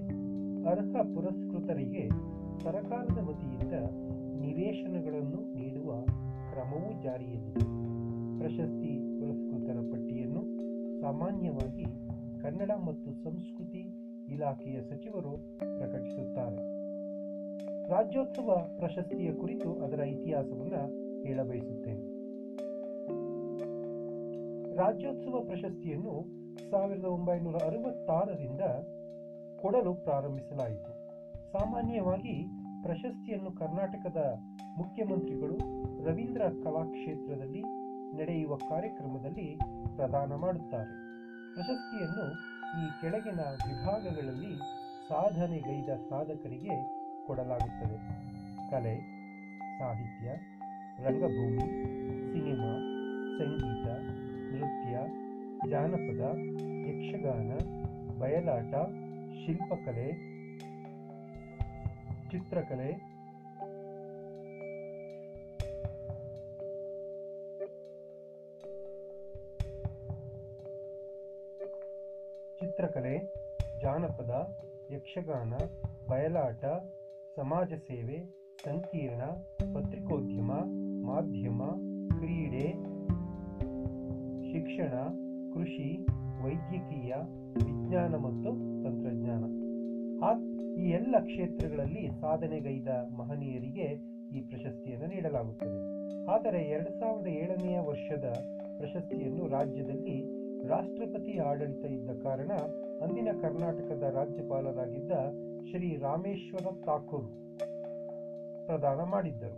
ಅರ್ಹ 0.69 0.95
ಪುರಸ್ಕೃತರಿಗೆ 1.15 2.09
ಸರಕಾರದ 2.63 3.17
ವತಿಯಿಂದ 3.17 3.73
ನಿವೇಶನಗಳನ್ನು 4.41 5.55
ನೀಡುವ 5.55 5.93
ಕ್ರಮವೂ 6.51 7.01
ಜಾರಿಯಲ್ಲಿದೆ 7.01 7.59
ಪ್ರಶಸ್ತಿ 8.39 9.19
ಪುರಸ್ಕೃತರ 9.19 9.79
ಪಟ್ಟಿಯನ್ನು 9.91 10.41
ಸಾಮಾನ್ಯವಾಗಿ 11.01 11.85
ಕನ್ನಡ 12.41 12.71
ಮತ್ತು 12.71 13.23
ಸಂಸ್ಕೃತಿ 13.23 13.95
ಇಲಾಖೆಯ 14.33 14.81
ಸಚಿವರು 14.81 15.57
ಪ್ರಕಟಿಸುತ್ತಾರೆ. 15.57 16.79
ರಾಜ್ಯೋತ್ಸವ 17.89 18.67
ಪ್ರಶಸ್ತಿಯ 18.77 19.33
ಕುರಿತು 19.33 19.73
ಅದರ 19.73 19.99
ಇತಿಹಾಸವನ್ನು 19.99 21.23
ಹೇಳಬಯಸುತ್ತೇನೆ. 21.23 22.19
ರಾಜ್ಯೋತ್ಸವ 24.75 25.43
ಪ್ರಶಸ್ತಿಯನ್ನು 25.45 26.25
ಸಾವಿರದ 26.71 27.05
ಒಂಬೈನೂರ 27.05 27.55
ಅರವತ್ತಾರರಿಂದ 27.55 28.61
ಕೊಡಲು 29.61 29.93
ಪ್ರಾರಂಭಿಸಲಾಯಿತು. 29.93 31.09
ಸಾಮಾನ್ಯವಾಗಿ 31.51 32.47
ಪ್ರಶಸ್ತಿಯನ್ನು 32.81 33.51
ಕರ್ನಾಟಕದ 33.51 34.37
ಮುಖ್ಯಮಂತ್ರಿಗಳು 34.77 35.78
ರವೀಂದ್ರ 36.05 36.41
ಕಲಾಕ್ಷೇತ್ರದಲ್ಲಿ 36.63 37.61
ನಡೆಯುವ 38.17 38.55
ಕಾರ್ಯಕ್ರಮದಲ್ಲಿ 38.55 39.59
ಪ್ರದಾನ 39.95 40.35
ಮಾಡುತ್ತಾರೆ. 40.35 40.93
ಪ್ರಶಸ್ತಿಯನ್ನು 41.53 42.31
ಈ 42.81 43.01
ಕೆಳಗಿನ 43.01 43.39
ವಿಭಾಗಗಳಲ್ಲಿ 43.39 44.57
ಸಾಧನೆಗೈದ 45.09 45.89
ಸಾಧಕರಿಗೆ 46.09 46.99
ಕೊಡಲಾಗುತ್ತದೆ. 47.27 47.97
ಕಲೆ, 48.71 48.95
ಸಾಹಿತ್ಯ, 49.79 50.29
ರಂಗಭೂಮಿ, 51.03 51.67
ಸಿನಿಮಾ, 52.33 52.71
ಸಂಗೀತ, 53.37 53.87
ನೃತ್ಯ, 54.53 54.99
ಜಾನಪದ, 55.69 56.23
ಯಕ್ಷಗಾನ, 56.89 57.51
ಬಯಲಾಟ, 58.19 58.73
ಶಿಲ್ಪಕಲೆ, 59.45 60.29
ಚಿತ್ರಕಲೆ 62.29 63.18
ಚಿತ್ರಕಲೆ, 72.79 73.33
ಜಾನಪದ, 73.81 74.57
ಯಕ್ಷಗಾನ, 74.91 75.53
ಬಯಲಾಟ, 76.09 76.65
ಸಮಾಜ 77.36 77.74
ಸೇವೆ, 77.74 78.17
ಸಂಕೀರ್ಣ, 78.65 79.21
ಪತ್ರಿಕೋದ್ಯಮ, 79.55 80.51
ಮಾಧ್ಯಮ, 81.05 81.63
ಕ್ರೀಡೆ, 82.17 82.71
ಶಿಕ್ಷಣ, 84.51 84.93
ಕೃಷಿ, 85.53 86.05
ವೈದ್ಯಕೀಯ, 86.43 87.15
ವಿಜ್ಞಾನ 87.53 88.15
ಮತ್ತು 88.15 88.50
ತಂತ್ರಜ್ಞಾನ. 88.83 89.43
ಈ 90.75 90.89
ಎಲ್ಲ 90.89 91.15
ಕ್ಷೇತ್ರಗಳಲ್ಲಿ 91.19 92.07
ಸಾಧನೆಗೈದ 92.21 92.88
ಮಹನೀಯರಿಗೆ 93.17 93.88
ಈ 94.38 94.41
ಪ್ರಶಸ್ತಿಯನ್ನು 94.41 95.07
ನೀಡಲಾಗುತ್ತದೆ. 95.07 95.79
ಆದರೆ 96.31 96.62
ಎರಡು 96.62 97.00
ಸಾವಿರದ 97.00 97.27
ಏಳನೆಯ 97.27 97.79
ವರ್ಷದ 97.79 98.25
ಪ್ರಶಸ್ತಿಯನ್ನು 98.77 99.48
ರಾಜ್ಯದಲ್ಲಿ 99.48 100.38
ರಾಷ್ಟ್ರಪತಿ 100.67 101.39
ಆಡಳಿತ 101.39 101.85
ಇದ್ದ 101.85 102.23
ಕಾರಣ 102.23 102.51
ಅಂದಿನ 103.01 103.27
ಕರ್ನಾಟಕದ 103.41 104.03
ರಾಜ್ಯಪಾಲರಾಗಿದ್ದ 104.03 105.11
ಶ್ರೀ 105.69 105.97
ರಾಮೇಶ್ವರ 105.97 106.81
ಠಾಕೂರ್ 106.85 107.27
ಪ್ರದಾನ 108.65 109.03
ಮಾಡಿದ್ದರು. 109.03 109.57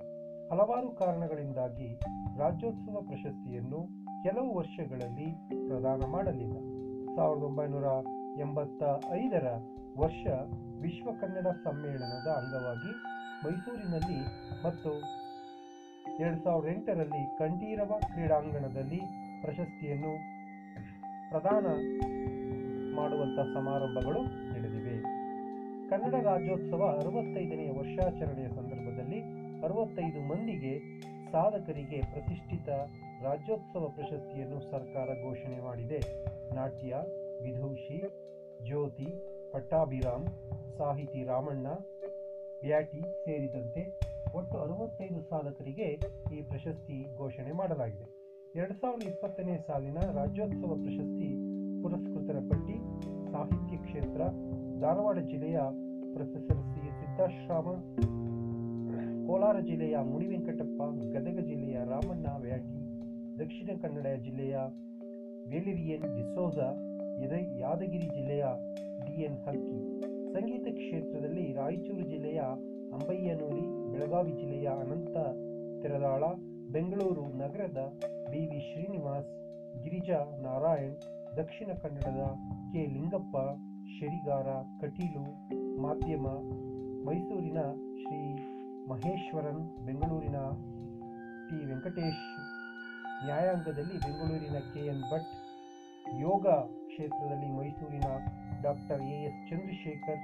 ಹಲವಾರು 0.49 0.91
ಕಾರಣಗಳಿಂದಾಗಿ 0.91 1.99
ರಾಜ್ಯೋತ್ಸವ 2.39 3.01
ಪ್ರಶಸ್ತಿಯನ್ನು 3.01 3.87
ಕೆಲವು 4.23 4.55
ವರ್ಷಗಳಲ್ಲಿ 4.55 5.31
ಪ್ರದಾನ 5.67 6.01
ಮಾಡಲಿಲ್ಲ. 6.11 6.57
ಸಾವಿರದ 7.15 7.43
ಒಂಬೈನೂರ 7.43 7.85
ಎಂಬತ್ತ 8.39 8.83
ಐದರ 9.13 9.47
ವರ್ಷ 9.97 10.27
ವಿಶ್ವ 10.81 11.11
ಕನ್ನಡ 11.21 11.47
ಸಮ್ಮೇಳನದ 11.47 12.27
ಅಂಗವಾಗಿ 12.27 12.91
ಮೈಸೂರಿನಲ್ಲಿ 13.45 14.21
ಮತ್ತು 14.65 14.89
ಎರಡು 16.19 16.43
ಸಾವಿರದ 16.43 16.67
ಎಂಟರಲ್ಲಿ 16.67 17.37
ಕಂಠೀರವ 17.37 17.97
ಕ್ರೀಡಾಂಗಣದಲ್ಲಿ 17.99 19.01
ಪ್ರಶಸ್ತಿಯನ್ನು 19.41 20.30
ಪ್ರದಾನ 21.31 21.65
ಮಾಡುವಂಥ 22.95 23.39
ಸಮಾರಂಭಗಳು 23.39 24.21
ನಡೆದಿವೆ. 24.53 25.01
ಕನ್ನಡ 25.89 26.23
ರಾಜ್ಯೋತ್ಸವ 26.23 26.97
ಅರವತ್ತೈದನೆಯ 26.99 27.71
ವರ್ಷಾಚರಣೆಯ 27.71 28.47
ಸಂದರ್ಭದಲ್ಲಿ 28.47 29.19
ಅರವತ್ತೈದು 29.61 30.27
ಮಂದಿಗೆ 30.27 31.01
ಸಾಧಕರಿಗೆ 31.31 32.01
ಪ್ರತಿಷ್ಠಿತ 32.01 32.69
ರಾಜ್ಯೋತ್ಸವ 33.23 33.87
ಪ್ರಶಸ್ತಿಯನ್ನು 33.87 34.71
ಸರ್ಕಾರ 34.71 35.05
ಘೋಷಣೆ 35.05 35.59
ಮಾಡಿದೆ. 35.63 35.99
ನಾಟ್ಯ 36.55 36.95
ವಿದೂಷಿ 37.43 37.99
ಜ್ಯೋತಿ, 38.65 39.07
ಪಟ್ಟಾಭಿರಾಮ್, 39.51 40.27
ಸಾಹಿತಿ 40.77 41.23
ರಾಮಣ್ಣ, 41.23 41.67
ಬ್ಯಾಟಿ 42.61 43.01
ಸೇರಿದಂತೆ 43.01 43.99
ಒಟ್ಟು 44.35 44.57
ಅರವತ್ತೈದು 44.57 45.21
ಸಾಧಕರಿಗೆ 45.21 45.87
ಈ 46.37 46.41
ಪ್ರಶಸ್ತಿ 46.41 47.17
ಘೋಷಣೆ 47.17 47.51
ಮಾಡಲಾಗಿದೆ. 47.51 48.20
ಎರಡು 48.55 48.73
ಸಾವಿರದ 48.73 49.07
ಇಪ್ಪತ್ತನೇ 49.07 49.57
ಸಾಲಿನ 49.57 49.99
ರಾಜ್ಯೋತ್ಸವ 50.13 50.75
ಪ್ರಶಸ್ತಿ 50.75 51.29
ಪುರಸ್ಕೃತರ 51.81 52.39
ಪಟ್ಟಿ, 52.49 52.75
ಸಾಹಿತ್ಯ 53.31 53.77
ಕ್ಷೇತ್ರ, 53.77 54.21
ಧಾರವಾಡ 54.79 55.19
ಜಿಲ್ಲೆಯ 55.19 55.59
ಪ್ರೊಫೆಸರ್ 56.13 56.63
ಸಿ. 56.63 56.81
ಸಿದ್ದಾಶ್ರಾಮ 56.99 57.67
ಕೋಲಾರ 59.27 59.59
ಜಿಲ್ಲೆಯ 59.59 59.97
ಮುನಿವೆಂಕಟಪ್ಪ 60.03 60.79
ಗದಗ 61.13 61.39
ಜಿಲ್ಲೆಯ 61.39 61.77
ರಾಮಣ್ಣ 61.85 62.27
ವ್ಯಾಟಿ, 62.39 62.79
ದಕ್ಷಿಣ 63.39 63.69
ಕನ್ನಡ 63.81 64.07
ಜಿಲ್ಲೆಯ 64.21 64.55
ವೇಲಿರಿಯನ್ 65.47 66.07
ಡಿಸೋಜ 66.15 66.57
ಯದ- 67.21 67.57
ಯಾದಗಿರಿ 67.59 68.07
ಜಿಲ್ಲೆಯ 68.07 68.43
ಡಿಎನ್ 69.05 69.39
ಹಕ್ಕಿ 69.45 69.79
ಸಂಗೀತ 70.33 70.67
ಕ್ಷೇತ್ರದಲ್ಲಿ 70.73 71.53
ರಾಯಚೂರು 71.53 72.03
ಜಿಲ್ಲೆಯ 72.09 72.41
ಅಂಬಯ್ಯನೂರಿ, 72.93 73.91
ಬೆಳಗಾವಿ 73.91 74.31
ಜಿಲ್ಲೆಯ 74.31 74.67
ಅನಂತ 74.81 75.10
ಬೆಂಗಳೂರು 76.73 77.23
ನಗರದ 77.41 77.79
ಬಿ 78.31 78.41
ವಿ 78.51 78.59
ಶ್ರೀನಿವಾಸ್, 78.67 79.31
ಗಿರಿಜಾ 79.83 80.19
ನಾರಾಯಣ್, 80.43 80.95
ದಕ್ಷಿಣ 81.37 81.71
ಕನ್ನಡದ 81.83 82.21
ಕೆ 82.71 82.81
ಲಿಂಗಪ್ಪ, 82.93 83.35
ಶರಿಗಾರ 83.95 84.49
ಕಟೀಲು, 84.81 85.23
ಮಾಧ್ಯಮ, 85.83 86.27
ಮೈಸೂರಿನ 87.07 87.61
ಶ್ರೀ 88.01 88.19
ಮಹೇಶ್ವರನ್, 88.91 89.61
ಬೆಂಗಳೂರಿನ 89.87 90.39
ಟಿ 91.47 91.57
ವೆಂಕಟೇಶ್, 91.71 92.23
ನ್ಯಾಯಾಂಗದಲ್ಲಿ 93.25 93.97
ಬೆಂಗಳೂರಿನ 94.05 94.59
ಕೆ 94.71 94.83
ಎನ್ 94.93 95.03
ಭಟ್, 95.11 95.31
ಯೋಗ 96.05 96.45
ಕ್ಷೇತ್ರದಲ್ಲಿ 96.91 97.49
ಮೈಸೂರಿನ 97.59 98.07
ಡಾಕ್ಟರ್ 98.61 99.03
ಎ 99.15 99.19
ಎಸ್ 99.27 99.41
ಚಂದ್ರಶೇಖರ್, 99.49 100.21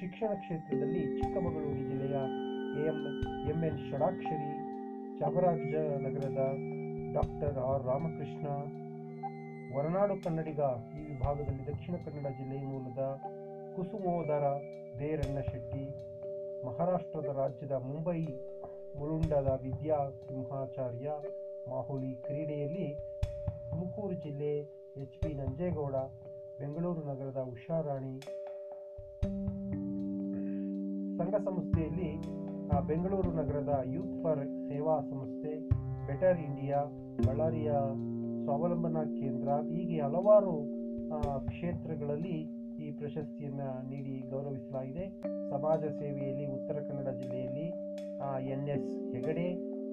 ಶಿಕ್ಷಣ 0.00 0.30
ಕ್ಷೇತ್ರದಲ್ಲಿ 0.34 1.02
ಚಿಕ್ಕಮಗಳೂರು 1.18 1.82
ಜಿಲ್ಲೆಯ 1.90 2.18
ಎಂ 2.90 2.98
ಎಂ 3.52 3.60
ಎನ್ 3.68 3.80
ಷಡಾಕ್ಷರಿ 3.88 4.51
ಚಾಮರಾಜನಗರದ 5.22 6.42
ಡಾಕ್ಟರ್ 7.14 7.58
ಆರ್ 7.66 7.82
ರಾಮಕೃಷ್ಣ, 7.88 8.46
ಹೊರನಾಡು 9.74 10.14
ಕನ್ನಡಿಗ 10.24 10.60
ಈ 10.96 11.00
ವಿಭಾಗದಲ್ಲಿ 11.10 11.64
ದಕ್ಷಿಣ 11.68 11.94
ಕನ್ನಡ 12.04 12.30
ಜಿಲ್ಲೆಯ 12.38 12.62
ಮೂಲದ 12.70 13.02
ಕುಸುಮೋದರ 13.74 14.46
ದೇರಣ್ಣ 15.00 15.38
ಶೆಟ್ಟಿ, 15.50 15.84
ಮಹಾರಾಷ್ಟ್ರದ 16.66 17.30
ರಾಜ್ಯದ 17.40 17.76
ಮುಂಬೈ 17.88 18.18
ಮುಲುಂಡದ 19.00 19.50
ವಿದ್ಯಾ 19.66 19.98
ಸಿಂಹಾಚಾರ್ಯ 20.24 21.10
ಮಾಹುಲಿ 21.72 22.12
ಕ್ರೀಡೆಯಲ್ಲಿ 22.26 22.88
ತುಮಕೂರು 23.70 24.16
ಜಿಲ್ಲೆ 24.24 24.52
ಎಚ್ 25.04 25.18
ಪಿ 25.22 25.30
ನಂಜೇಗೌಡ, 25.40 25.96
ಬೆಂಗಳೂರು 26.62 27.04
ನಗರದ 27.10 27.42
ಉಷಾರಾಣಿ 27.52 28.16
ಸಂಘ 31.20 31.34
ಸಂಸ್ಥೆಯಲ್ಲಿ 31.48 32.10
ಬೆಂಗಳೂರು 32.90 33.30
ನಗರದ 33.38 33.72
ಯೂತ್ 33.94 34.14
ಫಾರ್ 34.22 34.40
ಸೇವಾ 34.72 34.94
ಸಂಸ್ಥೆ 35.08 35.50
ಬೆಟರ್ 36.06 36.38
ಇಂಡಿಯಾ 36.40 36.78
ಬಳ್ಳಾರಿಯ 37.26 37.70
ಸ್ವಾವಲಂಬನಾ 38.44 39.02
ಕೇಂದ್ರ, 39.18 39.48
ಹೀಗೆ 39.72 39.96
ಹಲವಾರು 40.00 40.54
ಕ್ಷೇತ್ರಗಳಲ್ಲಿ 41.48 42.36
ಈ 42.84 42.86
ಪ್ರಶಸ್ತಿಯನ್ನು 42.90 43.66
ನೀಡಿ 43.88 44.14
ಗೌರವಿಸಲಾಗಿದೆ. 44.30 45.04
ಸಮಾಜ 45.50 45.82
ಸೇವೆಯಲ್ಲಿ 45.98 46.44
ಉತ್ತರ 46.56 46.76
ಕನ್ನಡ 46.88 47.08
ಜಿಲ್ಲೆಯಲ್ಲಿ 47.20 47.66
ಎನ್ 48.54 48.66
ಎಸ್ 48.74 48.88
ಹೆಗಡೆ, 49.14 49.46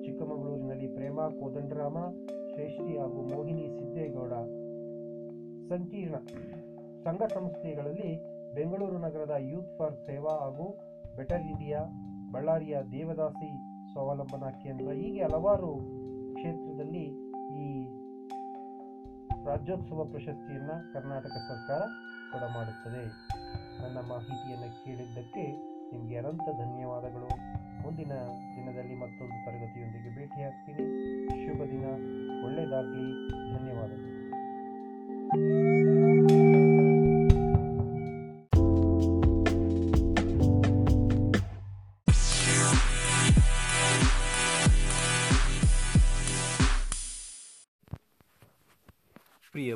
ಚಿಕ್ಕಮಗಳೂರಿನಲ್ಲಿ 0.03 0.87
ಪ್ರೇಮ 0.87 1.19
ಕೋದಂಡರಾಮ, 1.39 1.97
ಶ್ರೇಷ್ಠಿ 2.51 2.93
ಹಾಗೂ 2.97 3.21
ಮೋಹಿನಿ 3.33 3.65
ಸಿದ್ದೇಗೌಡ. 3.77 4.33
ಸಂಕೀರ್ಣ 5.71 6.15
ಸಂಘ 7.05 7.21
ಸಂಸ್ಥೆಗಳಲ್ಲಿ 7.33 8.11
ಬೆಂಗಳೂರು 8.55 8.97
ನಗರದ 8.97 9.35
ಯೂತ್ 9.51 9.73
ಫಾರ್ 9.77 9.97
ಸೇವಾ 10.07 10.35
ಹಾಗೂ 10.43 10.67
ಬೆಟರ್ 11.17 11.45
ಇಂಡಿಯಾ 11.53 11.81
ಬಳ್ಳಾರಿಯ 12.33 12.77
ದೇವದಾಸಿ 12.91 13.51
ಸ್ವಾವಲಂಬನಾ 13.99 14.49
ಕೇಂದ್ರ 14.51 14.91
ಹೀಗೆ 14.91 15.23
ಹಲವಾರು 15.23 15.75
ಕ್ಷೇತ್ರದಲ್ಲಿ 16.33 17.03
ಈ 17.61 17.65
ರಾಜ್ಯೋತ್ಸವ 19.45 20.03
ಪ್ರಶಸ್ತಿಯನ್ನು 20.03 20.93
ಕರ್ನಾಟಕ 20.93 21.29
ಸರ್ಕಾರ 21.29 21.79
ಕೊಡಮಾಡುತ್ತದೆ 22.31 23.03
ನನ್ನ 23.83 23.97
ಮಾಹಿತಿಯನ್ನು 24.09 24.85
ಕೇಳಿದ್ದಕ್ಕೆ 24.85 25.43
ನಿಮಗೆ 25.91 26.17
ಅನಂತ 26.17 26.41
ಧನ್ಯವಾದಗಳು. 26.41 27.27
ಮುಂದಿನ 27.83 28.11
ದಿನದಲ್ಲಿ 28.55 28.95
ಮತ್ತೊಂದು 28.95 29.37
ತರಗತಿಯೊಂದಿಗೆ 29.45 30.15
ಭೇಟಿಯಾಗ್ತೀನಿ. 30.15 30.83
ಶುಭ 31.45 31.61
ದಿನ 31.63 31.85
ಒಳ್ಳೆಯದಾಗಲಿ 32.45 33.27
ಧನ್ಯವಾದಗಳು. 33.57 34.15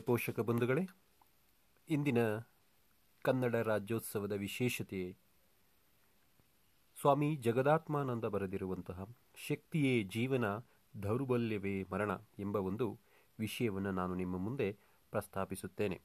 ಪೋಷಕ 0.05 0.39
ಬಂಧುಗಳೇ, 0.39 0.87
ಇಂದಿನ 1.89 2.17
ಕನ್ನಡ 3.21 3.55
ರಾಜ್ಯೋತ್ಸವದ 3.55 4.31
ವಿಶೇಷತೆ. 4.31 5.17
ಸ್ವಾಮಿ 7.01 7.35
ಜಗದಾತ್ಮಾನಂದ 7.35 8.25
ಬರೆದಿರುವಂತಹ 8.25 9.07
ಶಕ್ತಿಯೇ 9.47 10.03
ಜೀವನ, 10.03 10.45
ದೌರ್ಬಲ್ಯವೇ 11.03 11.83
ಮರಣ 11.83 12.11
ಎಂಬ 12.39 12.55
ಒಂದು 12.55 12.99
ವಿಷಯವನ್ನು 13.39 13.91
ನಾನು 13.91 14.15
ನಿಮ್ಮ 14.15 14.37
ಮುಂದೆ 14.37 14.77
ಪ್ರಸ್ತಾಪಿಸುತ್ತೇನೆ. 15.11 16.01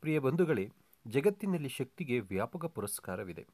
ಪ್ರಿಯ 0.00 0.18
ಬಂಧುಗಳೇ, 0.18 0.72
ಜಗತ್ತಿನಲ್ಲಿ 1.06 1.68
ಶಕ್ತಿಗೆ 1.68 2.20
ವ್ಯಾಪಕ 2.20 2.64
ಪುರಸ್ಕಾರವಿದೆ. 2.64 3.46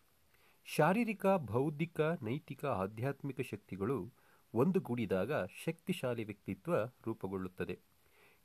ಶಾರೀರಿಕ, 0.64 1.26
ಬೌದ್ಧಿಕ, 1.26 2.00
ನೈತಿಕ, 2.00 2.64
ಆಧ್ಯಾತ್ಮಿಕ 2.64 3.40
ಶಕ್ತಿಗಳು 3.40 4.12
ಒಂದುಗೂಡಿದಾಗ 4.54 5.32
ಶಕ್ತಿಶಾಲಿ 5.44 6.24
ವ್ಯಕ್ತಿತ್ವ 6.24 6.84
ರೂಪುಗೊಳ್ಳುತ್ತದೆ. 6.84 7.78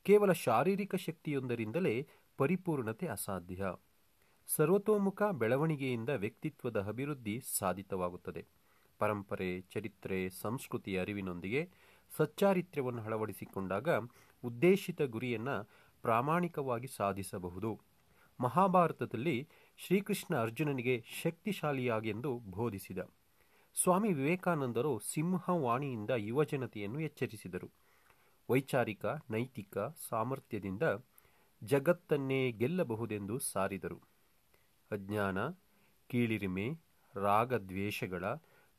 ಕೇವಲ 0.04 0.32
ಶಾರೀರಿಕ 0.32 0.94
ಶಕ್ತಿಯೊಂದರಿಂದಲೇ 0.94 2.08
ಪರಿಪೂರ್ಣತೆ 2.36 3.06
ಅಸಾಧ್ಯ. 3.06 3.64
ಸರ್ವತೋಮುಖ 4.46 5.22
ಬೆಳವಣಿಗೆಯಿಂದ 5.22 6.08
ವ್ಯಕ್ತಿತ್ವದ 6.08 6.80
ಅಭಿವೃದ್ಧಿ 6.80 7.42
ಸಾಧಿತವಾಗುತ್ತದೆ. 7.58 8.46
ಪರಂಪರೆ, 8.98 9.60
ಚರಿತ್ರೆ, 9.60 10.30
ಸಂಸ್ಕೃತಿಯ 10.30 11.00
ಅರಿವಿನೊಂದಿಗೆ 11.00 11.70
ಸಚ್ಚಾರಿತ್ರ್ಯವನ್ನು 12.16 13.02
ಅಳವಡಿಸಿಕೊಂಡಾಗ 13.02 13.88
ಉದ್ದೇಶಿತ 14.44 15.02
ಗುರಿಯನ್ನು 15.02 15.68
ಪ್ರಾಮಾಣಿಕವಾಗಿ 16.02 16.86
ಸಾಧಿಸಬಹುದು. 16.86 17.80
ಮಹಾಭಾರತದಲ್ಲಿ 18.40 19.48
ಶ್ರೀಕೃಷ್ಣ 19.76 20.36
ಅರ್ಜುನನಿಗೆ 20.36 21.04
ಶಕ್ತಿಶಾಲಿಯಾಗೆಂದು 21.22 22.38
ಬೋಧಿಸಿದ. 22.38 22.98
ಸ್ವಾಮಿ 23.82 24.12
ವಿವೇಕಾನಂದರು 24.12 24.98
ಸಿಂಹವಾಣಿಯಿಂದ 24.98 26.10
ಯುವಜನತೆಯನ್ನು 26.16 27.00
ಎಚ್ಚರಿಸಿದರು. 27.00 27.83
ವೈಚಾರಿಕ, 28.50 29.06
ನೈತಿಕ 29.30 29.78
ಸಾಮರ್ಥ್ಯದಿಂದ 30.08 30.82
ಜಗತ್ತನ್ನೇ 31.64 32.50
ಗೆಲ್ಲಬಹುದೆಂದು 32.50 33.38
ಸಾರಿದರು. 33.38 34.00
ಅಜ್ಞಾನ, 34.90 35.48
ಕೀಳಿರಿಮೆ, 36.06 36.70
ರಾಗದ್ವೇಷಗಳ 37.14 38.24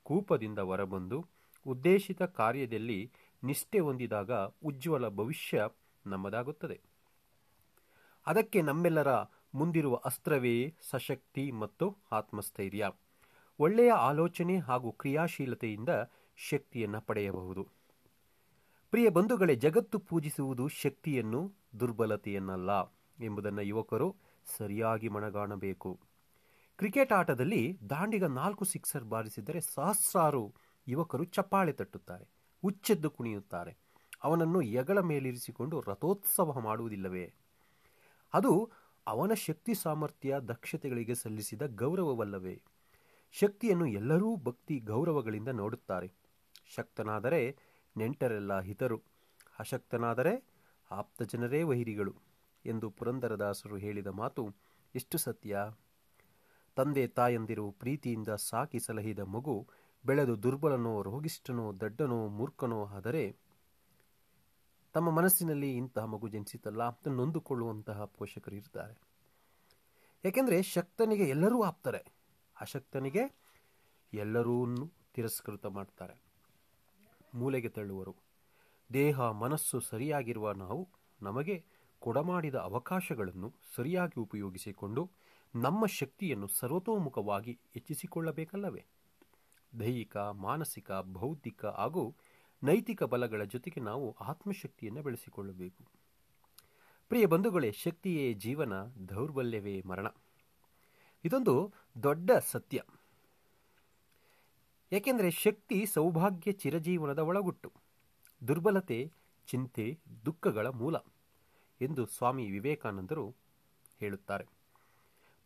ಕೂಪದಿಂದ 0.04 0.60
ಹೊರಬಂದು 0.60 1.26
ಉದ್ದೇಶಿತ 1.68 2.22
ಕಾರ್ಯದಲ್ಲಿ 2.22 3.12
ನಿಷ್ಠೆ 3.44 3.80
ಹೊಂದಿದಾಗ 3.80 4.32
ಉಜ್ವಲ 4.66 5.10
ಭವಿಷ್ಯ 5.10 5.68
ನಮ್ಮದಾಗುತ್ತದೆ. 6.06 6.82
ಅದಕ್ಕೆ 8.28 8.62
ನಮ್ಮೆಲ್ಲರ 8.62 9.22
ಮುಂದಿರುವ 9.54 9.96
ಅಸ್ತ್ರವೇ 9.96 10.76
ಸಶಕ್ತಿ 10.82 11.52
ಮತ್ತು 11.52 11.98
ಆತ್ಮಸ್ಥೈರ್ಯ. 12.12 12.92
ಒಳ್ಳೆಯ 13.60 13.92
ಆಲೋಚನೆ 13.92 14.60
ಹಾಗೂ 14.60 14.92
ಕ್ರಿಯಾಶೀಲತೆಯಿಂದ 14.92 15.90
ಶಕ್ತಿಯನ್ನು 16.36 17.02
ಪಡೆಯಬಹುದು. 17.02 17.75
ಪ್ರಿಯ 18.96 19.10
ಬಂಧುಗಳೇ, 19.10 19.56
ಜಗತ್ತು 19.56 20.00
ಪೂಜಿಸುವುದು 20.00 20.68
ಶಕ್ತಿಯನ್ನು, 20.68 21.54
ದುರ್ಬಲತೆಯನ್ನಲ್ಲ 21.80 22.84
ಎಂಬುದನ್ನು 23.20 23.62
ಯುವಕರು 23.62 24.16
ಸರಿಯಾಗಿ 24.58 25.10
ಮನಗಾಣಬೇಕು. 25.10 26.00
ಕ್ರಿಕೆಟ್ 26.78 27.14
ಆಟದಲ್ಲಿ 27.14 27.80
ದಾಂಡಿಗ 27.90 28.24
ನಾಲ್ಕು 28.24 28.66
ಸಿಕ್ಸರ್ 28.66 29.04
ಬಾರಿಸಿದರೆ 29.04 29.62
ಸಹಸ್ರಾರು 29.62 30.54
ಯುವಕರು 30.88 31.24
ಚಪ್ಪಾಳೆ 31.24 31.72
ತಟ್ಟುತ್ತಾರೆ 31.72 32.30
ಉಚ್ಚೆದ್ದು 32.64 33.10
ಕುಣಿಯುತ್ತಾರೆ. 33.10 33.78
ಅವನನ್ನು 34.24 34.62
ಎಗಳ 34.62 35.00
ಮೇಲಿರಿಸಿಕೊಂಡು 35.00 35.82
ರಥೋತ್ಸವ 35.82 36.60
ಮಾಡುವುದಿಲ್ಲವೇ? 36.60 37.34
ಅದು 38.34 38.72
ಅವನ 39.08 39.34
ಶಕ್ತಿ 39.34 39.74
ಸಾಮರ್ಥ್ಯ, 39.74 40.40
ದಕ್ಷತೆಗಳಿಗೆ 40.48 41.16
ಸಲ್ಲಿಸಿದ 41.16 41.62
ಗೌರವವಲ್ಲವೇ? 41.75 42.62
ಶಕ್ತಿಯನ್ನು 43.32 43.86
ಎಲ್ಲರೂ 43.86 44.36
ಭಕ್ತಿ 44.36 44.80
ಗೌರವಗಳಿಂದ 44.80 45.48
ನೋಡುತ್ತಾರೆ. 45.48 46.12
ಶಕ್ತನಾದರೆ 46.75 47.58
ನೆಂಟರೆಲ್ಲ 47.98 48.60
ಹಿತರು. 48.60 49.02
ಅಶಕ್ತನಾದರೆ 49.60 50.44
ಆಪ್ತ 50.92 51.24
ಜನರೇ 51.24 51.64
ವೈರಿಗಳು 51.64 52.16
ಎಂದು 52.66 52.90
ಪುರಂದರದಾಸರು 52.90 53.78
ಹೇಳಿದ 53.78 54.08
ಮಾತು 54.08 54.56
ಎಷ್ಟು 54.96 55.18
ಸತ್ಯ? 55.18 55.58
ತಂದೆ 56.75 57.08
ತಾಯಂದಿರು 57.08 57.72
ಪ್ರೀತಿಯಿಂದ 57.72 58.28
ಸಾಕಿ 58.28 58.80
ಸಲಹಿದ 58.80 59.20
ಮಗು 59.20 59.68
ಬೆಳೆದು 60.06 60.44
ದುರ್ಬಲನೋ 60.44 61.02
ರೋಗಿಷ್ಠನೋ 61.02 61.80
ದಡ್ಡನೋ 61.80 62.28
ಮೂರ್ಖನೋ 62.28 62.86
ಆದರೆ 62.86 63.38
ತಮ್ಮ 64.94 65.10
ಮನಸ್ಸಿನಲ್ಲಿ 65.10 65.78
ಇಂತಹ 65.78 66.06
ಮಗು 66.06 66.28
ಜನಿಸಿತಲ್ಲ 66.28 66.84
ಅಂತ 66.84 67.08
ನೊಂದುಕೊಳ್ಳುವಂತಹ 67.08 68.06
ಪೋಷಕರು 68.06 68.56
ಇರ್ತಾರೆ. 68.56 69.00
ಯಾಕೆಂದರೆ 70.25 70.62
ಶಕ್ತನಿಗೆ 70.62 71.24
ಎಲ್ಲರೂ 71.24 71.62
ಆಪ್ತಾರೆ. 71.62 72.06
ಅಶಕ್ತನಿಗೆ 72.60 73.36
ಎಲ್ಲರೂ 74.14 74.66
ತಿರಸ್ಕೃತ 75.14 75.66
ಮಾಡ್ತಾರೆ. 75.66 76.25
ಮೂಲೆಗೆ 77.36 77.70
ತಳ್ಳುವರು. 77.70 78.15
ದೇಹ, 78.94 79.22
ಮನಸ್ಸು 79.22 79.80
ಸರಿಯಾಗಿರುವ 79.80 80.51
ನಾವು 80.51 80.89
ನಮಗೆ 81.22 81.65
ಕೊಡಮಾಡಿದ 82.00 82.56
ಅವಕಾಶಗಳನ್ನು 82.56 83.54
ಸರಿಯಾಗಿ 83.75 84.20
ಉಪಯೋಗಿಸಿಕೊಂಡು 84.20 85.12
ನಮ್ಮ 85.56 85.86
ಶಕ್ತಿಯನ್ನು 85.86 86.48
ಸರ್ವತೋಮುಖವಾಗಿ 86.48 87.60
ಹೆಚ್ಚಿಸಿಕೊಳ್ಳಬೇಕಲ್ಲವೇ? 87.74 88.86
ದೈಹಿಕ, 89.80 90.18
ಮಾನಸಿಕ, 90.18 90.92
ಬೌದ್ಧಿಕ 90.92 91.65
ಹಾಗೂ 91.65 92.15
ನೈತಿಕ 92.63 93.04
ಬಲಗಳ 93.04 93.44
ಜೊತೆಗೆ 93.44 93.82
ನಾವು 93.82 94.15
ಆತ್ಮಶಕ್ತಿಯನ್ನು 94.22 95.01
ಬೆಳೆಸಿಕೊಳ್ಳಬೇಕು. 95.01 95.86
ಪ್ರಿಯ 97.10 97.25
ಬಂಧುಗಳೇ, 97.25 97.72
ಶಕ್ತಿಯೇ 97.72 98.34
ಜೀವನ, 98.34 98.74
ದೌರ್ಬಲ್ಯವೇ 99.10 99.81
ಮರಣ. 99.81 100.07
ಇದೊಂದು 101.25 101.74
ದೊಡ್ಡ 102.03 102.31
ಸತ್ಯ. 102.31 102.81
ಏಕೆಂದರೆ 104.96 105.31
ಶಕ್ತಿ 105.31 105.86
ಸೌಭಾಗ್ಯ 105.86 106.51
ಚಿರಜೀವನದ 106.51 107.20
ಒಳಗುಟ್ಟು, 107.20 107.72
ದುರ್ಬಲತೆ, 108.48 109.12
ಚಿಂತೆ, 109.48 110.00
ದುಃಖಗಳ 110.25 110.68
ಮೂಲ 110.68 110.96
ಎಂದು 111.81 112.05
ಸ್ವಾಮಿ 112.05 112.46
ವಿವೇಕಾನಂದರು 112.50 113.25
ಹೇಳುತ್ತಾರೆ. 114.00 114.46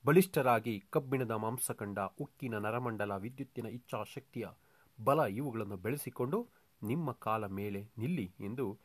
ಬಲಿಷ್ಠರಾಗಿ 0.05 0.83
ಕಬ್ಬಿಣದ 0.89 1.31
ಮಾಂಸಖಂಡ 1.31 1.99
ಉಕ್ಕಿನ 1.99 2.57
ನರಮಂಡಲ 2.57 3.15
ವಿದ್ಯುತ್ತಿನ 3.15 3.65
ಇಚ್ಛಾಶಕ್ತಿಯ 3.65 4.47
ಬಲ 5.03 5.19
ಇವುಗಳನ್ನು 5.19 5.77
ಬೆಳೆಸಿಕೊಂಡು 5.77 6.47
ನಿಮ್ಮ 6.83 7.11
ಕಾಲ 7.11 7.45
ಮೇಲೆ 7.45 7.81
ನಿಲ್ಲಿ 7.97 8.31
ಎಂದು 8.39 8.77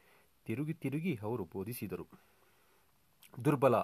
ತಿರುಗಿ 0.47 0.73
ತಿರುಗಿ 0.75 1.19
ಅವರು 1.23 1.45
ಬೋಧಿಸಿದರು. 1.45 2.07
ದುರ್ಬಲ, 3.45 3.77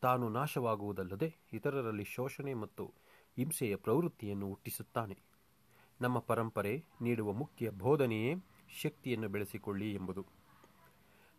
ತಾನು 0.00 0.28
ನಾಶವಾಗುವುದಲ್ಲದೆ 0.28 1.34
ಇತರರಲ್ಲಿ 1.52 2.04
ಶೋಷಣೆ 2.04 2.54
ಮತ್ತು 2.54 2.86
ಹಿಂಸೆಯ 3.36 3.76
ಪ್ರವೃತ್ತಿಯನ್ನು 3.76 4.48
ಹುಟ್ಟಿಸುತ್ತಾನೆ. 4.48 5.18
ನಮ್ಮ 6.00 6.18
ಪರಂಪರೆ 6.18 6.84
ನೀಡುವ 7.00 7.32
ಮುಖ್ಯ 7.32 7.70
ಬೋಧನೆಯೇ 7.70 8.34
ಶಕ್ತಿಯನ್ನು 8.82 9.28
ಬೆಳೆಸಿಕೊಳ್ಳಿ 9.28 9.94
ಎಂಬುದು. 9.94 10.26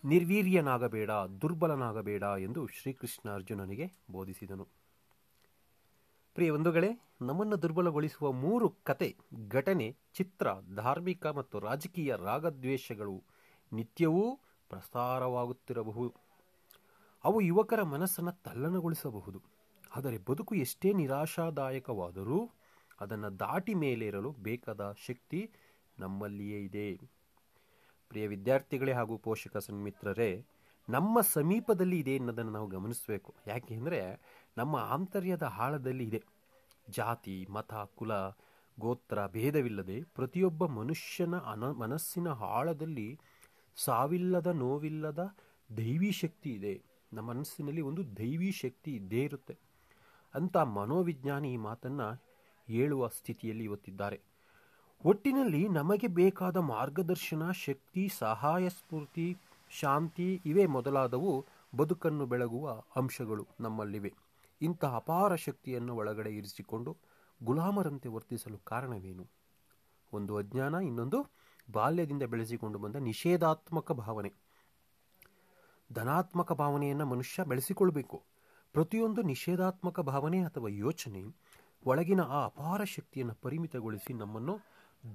ನಿರ್ವೀರ್ಯನಾಗಬೇಡ, 0.05 1.11
ದುರ್ಬಲನಾಗಬೇಡ 1.41 2.23
ಎಂದು 2.39 2.67
ಶ್ರೀಕೃಷ್ಣ 2.67 3.29
ಅರ್ಜುನನಿಗೆ 3.29 3.93
ಬೋಧಿಸಿದನು. 4.11 4.67
ಪ್ರಿಯ 6.33 6.51
ಬಂಧುಗಳೇ, 6.51 7.01
ನಮ್ಮನ್ನು 7.21 7.61
ದುರ್ಬಲಗೊಳಿಸುವ 7.61 8.31
ಮೂರು 8.31 8.69
ಕತೆ, 8.69 9.15
ಘಟನೆ, 9.49 9.95
ಚಿತ್ರ, 10.13 10.47
ಧಾರ್ಮಿಕ 10.75 11.27
ಮತ್ತು 11.27 11.59
ರಾಜಕೀಯ 11.59 12.15
ರಾಗದ್ವೇಷಗಳು 12.17 13.23
ನಿತ್ಯವೂ 13.73 14.39
ಪ್ರಸಾರವಾಗುತ್ತಿರಬಹುದು. 14.69 16.13
ಅವು 17.23 17.41
ಯುವಕರ 17.41 17.83
ಮನಸ್ಸನ್ನು 17.83 18.31
ತಲ್ಲಣಗೊಳಿಸಬಹುದು. 18.31 19.41
ಆದರೆ 19.95 20.17
ಬದುಕು 20.17 20.55
ಎಷ್ಟೇ 20.55 20.93
ನಿರಾಶಾದಾಯಕವಾದರೂ 20.93 22.49
ಅದನ್ನು 22.99 23.39
ದಾಟಿ 23.39 23.73
ಮೇಲೇರಲು 23.73 24.31
ಬೇಕಾದ 24.31 24.91
ಶಕ್ತಿ 25.05 25.51
ನಮ್ಮಲ್ಲಿಯೇ 25.99 26.63
ಇದೆ. 26.63 26.95
ಪ್ರಿಯ 28.09 28.27
ವಿದ್ಯಾರ್ಥಿಗಳೇ 28.27 28.91
ಹಾಗೂ 28.91 29.17
ಪೋಷಕ 29.17 29.57
ಸನ್ಮಿತ್ರರೇ, 29.57 30.45
ನಮ್ಮ 30.89 31.21
ಸಮೀಪದಲ್ಲಿ 31.21 31.99
ಇದೆ 31.99 32.17
ಅನ್ನೋದನ್ನು 32.17 32.51
ನಾವು 32.51 32.67
ಗಮನಿಸಬೇಕು. 32.67 33.35
ಯಾಕೆಂದರೆ 33.47 34.19
ನಮ್ಮ 34.57 34.75
ಆಂತರ್ಯದ 34.75 35.43
ಆಳದಲ್ಲಿ 35.43 36.03
ಇದೆ. 36.03 36.23
ಜಾತಿ, 36.89 37.47
ಮತ, 37.49 37.73
ಕುಲ, 37.73 38.11
ಗೋತ್ರ 38.79 39.27
ಭೇದವಿಲ್ಲದೆ 39.27 40.03
ಪ್ರತಿಯೊಬ್ಬ 40.03 40.65
ಮನುಷ್ಯನ 40.65 41.35
ಅನ 41.35 41.71
ಮನಸ್ಸಿನ 41.71 42.27
ಆಳದಲ್ಲಿ 42.27 43.19
ಸಾವಿಲ್ಲದ 43.75 44.47
ನೋವಿಲ್ಲದ 44.47 45.35
ದೈವಿ 45.77 46.11
ಶಕ್ತಿ 46.11 46.49
ಇದೆ. 46.49 46.83
ನಮ್ಮ 47.13 47.29
ಮನಸ್ಸಿನಲ್ಲಿ 47.29 47.81
ಒಂದು 47.81 48.17
ದೈವಿ 48.17 48.51
ಶಕ್ತಿ 48.51 48.95
ಇದ್ದೇ 48.95 49.23
ಇರುತ್ತೆ. 49.23 49.57
ಅಂತ 50.33 50.57
ಮನೋವಿಜ್ಞಾನಿ 50.57 51.53
ಈ 51.53 51.57
ಮಾತನ್ನು 51.57 52.26
ಹೇಳುವ 52.67 53.07
ಸ್ಥಿತಿಯಲ್ಲಿ 53.07 53.63
ಇವತ್ತಿದ್ದಾರೆ. 53.63 54.21
ಒಟ್ಟಿನಲ್ಲಿ 55.05 55.67
ನಮಗೆ 55.67 56.07
ಬೇಕಾದ 56.07 56.57
ಮಾರ್ಗದರ್ಶನ, 56.57 57.51
ಶಕ್ತಿ, 57.51 58.09
ಸಹಾಯ, 58.17 58.69
ಸ್ಫೂರ್ತಿ, 58.69 59.37
ಶಾಂತಿ 59.69 60.41
ಇವೇ 60.45 60.65
ಮೊದಲಾದವು 60.65 61.45
ಬದುಕನ್ನು 61.77 62.25
ಬೆಳಗುವ 62.25 62.83
ಅಂಶಗಳು 62.95 63.47
ನಮ್ಮಲ್ಲಿವೆ. 63.59 64.13
ಇಂತಹ 64.61 64.95
ಅಪಾರ 64.95 65.35
ಶಕ್ತಿಯನ್ನು 65.35 65.95
ಒಳಗಡೆ 65.95 66.31
ಇರಿಸಿಕೊಂಡು 66.31 66.97
ಗುಲಾಮರಂತೆ 67.43 68.09
ವರ್ತಿಸಲು 68.09 68.57
ಕಾರಣವೇನು? 68.57 69.27
ಒಂದು 70.13 70.37
ಅಜ್ಞಾನ, 70.37 70.75
ಇನ್ನೊಂದು 70.75 71.27
ಬಾಲ್ಯದಿಂದ 71.71 72.23
ಬೆಳೆಸಿಕೊಂಡು 72.23 72.79
ಬಂದ 72.79 72.95
ನಿಷೇಧಾತ್ಮಕ 72.95 73.91
ಭಾವನೆ. 73.91 74.33
ಧನಾತ್ಮಕ 75.93 76.53
ಭಾವನೆಯನ್ನು 76.53 77.05
ಮನುಷ್ಯ 77.05 77.43
ಬೆಳೆಸಿಕೊಳ್ಬೇಕು. 77.43 78.23
ಪ್ರತಿಯೊಂದು 78.73 79.21
ನಿಷೇಧಾತ್ಮಕ 79.21 79.99
ಭಾವನೆ 79.99 80.43
ಅಥವಾ 80.43 80.67
ಯೋಚನೆ 80.67 81.23
ಒಳಗಿನ 81.85 82.21
ಆ 82.21 82.45
ಅಪಾರ 82.45 82.83
ಶಕ್ತಿಯನ್ನು 82.83 83.33
ಪರಿಮಿತಗೊಳಿಸಿ 83.41 84.13
ನಮ್ಮನ್ನು 84.13 84.59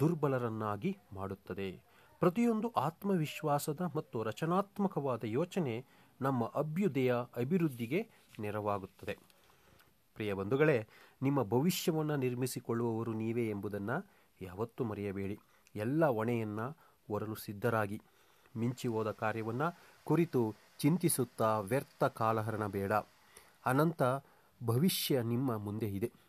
ದುರ್ಬಲರನ್ನಾಗಿ 0.01 0.99
ಮಾಡುತ್ತದೆ. 1.13 1.83
ಪ್ರತಿಯೊಂದು 2.21 2.69
ಆತ್ಮವಿಶ್ವಾಸದ 2.69 3.81
ಮತ್ತು 3.97 4.23
ರಚನಾತ್ಮಕವಾದ 4.23 5.25
ಯೋಚನೆ 5.25 5.85
ನಮ್ಮ 6.21 6.45
ಅಭ್ಯುದಯ, 6.55 7.15
ಅಭಿವೃದ್ಧಿಗೆ 7.37 8.09
ನೆರವಾಗುತ್ತದೆ. 8.41 9.19
ಪ್ರಿಯ 10.15 10.33
ಬಂಧುಗಳೇ, 10.33 10.87
ನಿಮ್ಮ 11.23 11.43
ಭವಿಷ್ಯವನ್ನು 11.43 12.17
ನಿರ್ಮಿಸಿಕೊಳ್ಳುವವರು 12.17 13.13
ನೀವೇ 13.13 13.49
ಎಂಬುದನ್ನು 13.49 14.07
ಯಾವತ್ತೂ 14.41 14.85
ಮರೆಯಬೇಡಿ. 14.85 15.39
ಎಲ್ಲ 15.75 16.07
ಹೊಣೆಯನ್ನು 16.07 16.71
ಹೊರಲು 17.09 17.35
ಸಿದ್ಧರಾಗಿ. 17.35 18.03
ಮಿಂಚಿ 18.57 18.89
ಹೋದ 18.89 19.11
ಕಾರ್ಯವನ್ನು 19.11 19.79
ಕುರಿತು 20.05 20.55
ಚಿಂತಿಸುತ್ತಾ 20.79 21.61
ವ್ಯರ್ಥ 21.61 22.05
ಕಾಲಹರಣ 22.05 22.67
ಬೇಡ. 22.67 22.93
ಅನಂತ 23.67 24.03
ಭವಿಷ್ಯ 24.65 25.23
ನಿಮ್ಮ 25.23 25.57
ಮುಂದೆ 25.57 25.87
ಇದೆ. 25.87 26.22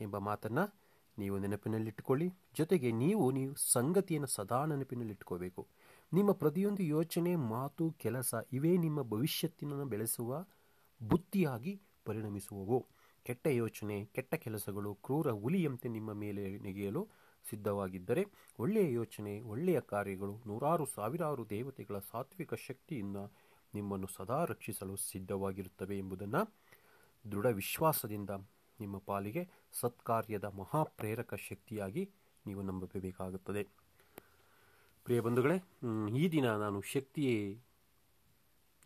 ಎಂಬ 0.00 0.18
ಮಾತನ್ನು 0.18 0.74
ನೀವು 1.18 1.38
ನೆನಪಿನಲ್ಲಿಟ್ಟುಕೊಳ್ಳಿ. 1.38 2.32
ಜೊತೆಗೆ 2.58 2.90
ನೀವು 2.90 3.30
ನೀವು 3.30 3.54
ಸಂಗತಿಯನ್ನು 3.72 4.26
ಸದಾ 4.26 4.64
ನೆನಪಿನಲ್ಲಿಟ್ಕೋಬೇಕು 4.64 5.66
ನಿಮ್ಮ 6.12 6.32
ಪ್ರತಿಯೊಂದು 6.32 6.82
ಯೋಚನೆ, 6.82 7.36
ಮಾತು, 7.36 7.90
ಕೆಲಸ 7.90 8.34
ಇವೇ 8.52 8.76
ನಿಮ್ಮ 8.76 9.02
ಭವಿಷ್ಯತ್ತಿನನ್ನು 9.02 9.84
ಬೆಳೆಸುವ 9.84 10.46
ಬುತ್ತಿಯಾಗಿ 11.02 11.80
ಪರಿಣಮಿಸುವವು. 12.04 12.86
ಕೆಟ್ಟ 13.22 13.46
ಯೋಚನೆ, 13.46 14.04
ಕೆಟ್ಟ 14.04 14.34
ಕೆಲಸಗಳು, 14.34 14.94
ಕ್ರೂರ 14.94 15.30
ಹುಲಿಯಂತೆ 15.30 15.88
ನಿಮ್ಮ 15.88 16.12
ಮೇಲೆ 16.12 16.58
ನೆಗೆಯಲು 16.58 17.08
ಸಿದ್ಧವಾಗಿದ್ದರೆ 17.50 18.26
ಒಳ್ಳೆಯ 18.58 18.92
ಯೋಚನೆ, 18.92 19.40
ಒಳ್ಳೆಯ 19.40 19.80
ಕಾರ್ಯಗಳು 19.80 20.42
ನೂರಾರು, 20.46 20.86
ಸಾವಿರಾರು 20.86 21.50
ದೇವತೆಗಳ 21.50 21.98
ಸಾತ್ವಿಕ 21.98 22.54
ಶಕ್ತಿಯಿಂದ 22.54 23.16
ನಿಮ್ಮನ್ನು 23.74 24.06
ಸದಾ 24.06 24.44
ರಕ್ಷಿಸಲು 24.44 24.96
ಸಿದ್ಧವಾಗಿರುತ್ತವೆ 24.96 25.98
ಎಂಬುದನ್ನು 25.98 26.54
ದೃಢ 27.32 27.46
ವಿಶ್ವಾಸದಿಂದ 27.46 28.30
ನಿಮ್ಮ 28.80 28.98
ಪಾಲಿಗೆ 28.98 29.48
ಸತ್ಕಾರ್ಯದ 29.72 30.44
ಮಹಾಪ್ರೇರಕ 30.44 31.34
ಶಕ್ತಿಯಾಗಿ 31.34 32.10
ನೀವು 32.46 32.62
ನಂಬಬೇಕಾಗುತ್ತದೆ. 32.62 33.68
ಪ್ರಿಯ 35.04 35.20
ಬಂಧುಗಳೇ 35.20 35.56
ಈ 36.18 36.28
ದಿನ 36.28 36.56
ನಾನು 36.56 36.80
ಶಕ್ತಿಯೇ 36.80 37.60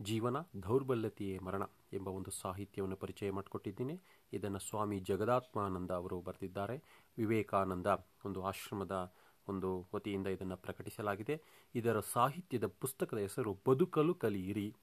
ಜೀವನ, 0.03 0.37
ದೌರ್ಬಲ್ಯತೆಯೇ 0.63 1.39
ಮರಣ 1.39 1.63
ಎಂಬ 1.93 2.09
ಒಂದು 2.09 2.31
ಸಾಹಿತ್ಯವನ್ನು 2.31 2.97
ಪರಿಚಯ 2.97 3.31
ಮಾಡಿಕೊಟ್ಟಿದ್ದೀನಿ. 3.31 4.01
ಇದನ್ನು 4.33 4.59
ಸ್ವಾಮಿ 4.59 5.01
ಜಗದಾತ್ಮಾನಂದ 5.01 5.91
ಅವರು 5.91 6.21
ಬರೆದಿದ್ದಾರೆ. 6.21 6.83
ವಿವೇಕಾನಂದ 7.19 7.87
ಒಂದು 8.25 8.43
ಆಶ್ರಮದ 8.43 9.15
ಒಂದು 9.49 9.89
ವತಿಯಿಂದ 9.95 10.27
ಇದನ್ನು 10.27 10.57
ಪ್ರಕಟಿಸಲಾಗಿದೆ. 10.57 11.43
ಇದರ 11.75 12.01
ಸಾಹಿತ್ಯದ 12.01 12.67
ಪುಸ್ತಕದ 12.67 13.19
ಹೆಸರು 13.19 13.59
ಬದುಕಲು 13.69 14.15
ಕಲಿಯಿರಿ. 14.15 14.77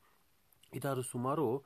ಇದಾದ 0.73 1.01
ಸುಮಾರು 1.01 1.63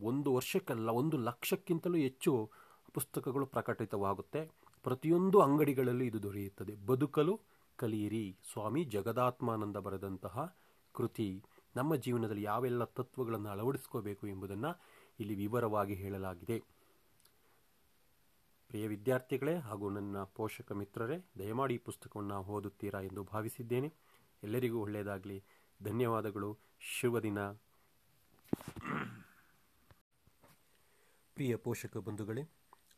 ಒಂದು 0.00 0.34
ವರ್ಷಕ್ಕಲ್ಲ, 0.34 0.88
ಒಂದು 0.88 1.16
ಲಕ್ಷಕ್ಕಿಂತಲೂ 1.16 1.94
ಹೆಚ್ಚು 1.94 2.50
ಪುಸ್ತಕಗಳು 2.94 3.46
ಪ್ರಕಟಿತವಾಗುತ್ತೆ. 3.46 4.50
ಪ್ರತಿಯೊಂದು 4.82 5.40
ಅಂಗಡಿಗಳಲ್ಲೂ 5.40 6.04
ಇದು 6.04 6.22
ದೊರೆಯುತ್ತದೆ. 6.22 6.86
ಬದುಕಲು 6.86 7.40
ಕಲಿಯಿರಿ. 7.76 8.36
ಸ್ವಾಮಿ 8.52 8.84
ಜಗದಾತ್ಮಾನಂದ 8.84 9.76
ಬರೆದಂತಹ 9.76 10.56
ಕೃತಿ 10.92 11.42
ನಮ್ಮ 11.76 11.96
ಜೀವನದಲ್ಲಿ 11.96 12.42
ಯಾವೆಲ್ಲ 12.42 12.84
ತತ್ವಗಳನ್ನು 12.84 13.48
ಅಳವಡಿಸ್ಕೋಬೇಕು 13.48 14.26
ಎಂಬುದನ್ನು 14.26 14.80
ಇಲ್ಲಿ 15.20 15.34
ವಿವರವಾಗಿ 15.34 15.94
ಹೇಳಲಾಗಿದೆ. 15.94 16.58
ಪ್ರಿಯ 18.68 18.88
ವಿದ್ಯಾರ್ಥಿಗಳೇ 18.88 19.56
ಹಾಗೂ 19.56 19.90
ನನ್ನ 19.90 20.22
ಪೋಷಕ 20.22 20.72
ಮಿತ್ರರೇ, 20.72 21.24
ದಯಮಾಡಿ 21.38 21.74
ಈ 21.74 21.78
ಪುಸ್ತಕವನ್ನು 21.78 22.42
ಓದುತ್ತೀರಾ 22.42 23.00
ಎಂದು 23.00 23.24
ಭಾವಿಸಿದ್ದೇನೆ. 23.24 23.94
ಎಲ್ಲರಿಗೂ 24.42 24.78
ಒಳ್ಳೆಯದಾಗಲಿ. 24.78 25.42
ಧನ್ಯವಾದಗಳು. 25.82 26.58
ಶುಭ 26.80 27.18
ದಿನ 27.18 27.38
ಪ್ರಿಯ 31.34 31.56
ಪೋಷಕ 31.56 31.96
ಬಂಧುಗಳೇ 31.96 32.42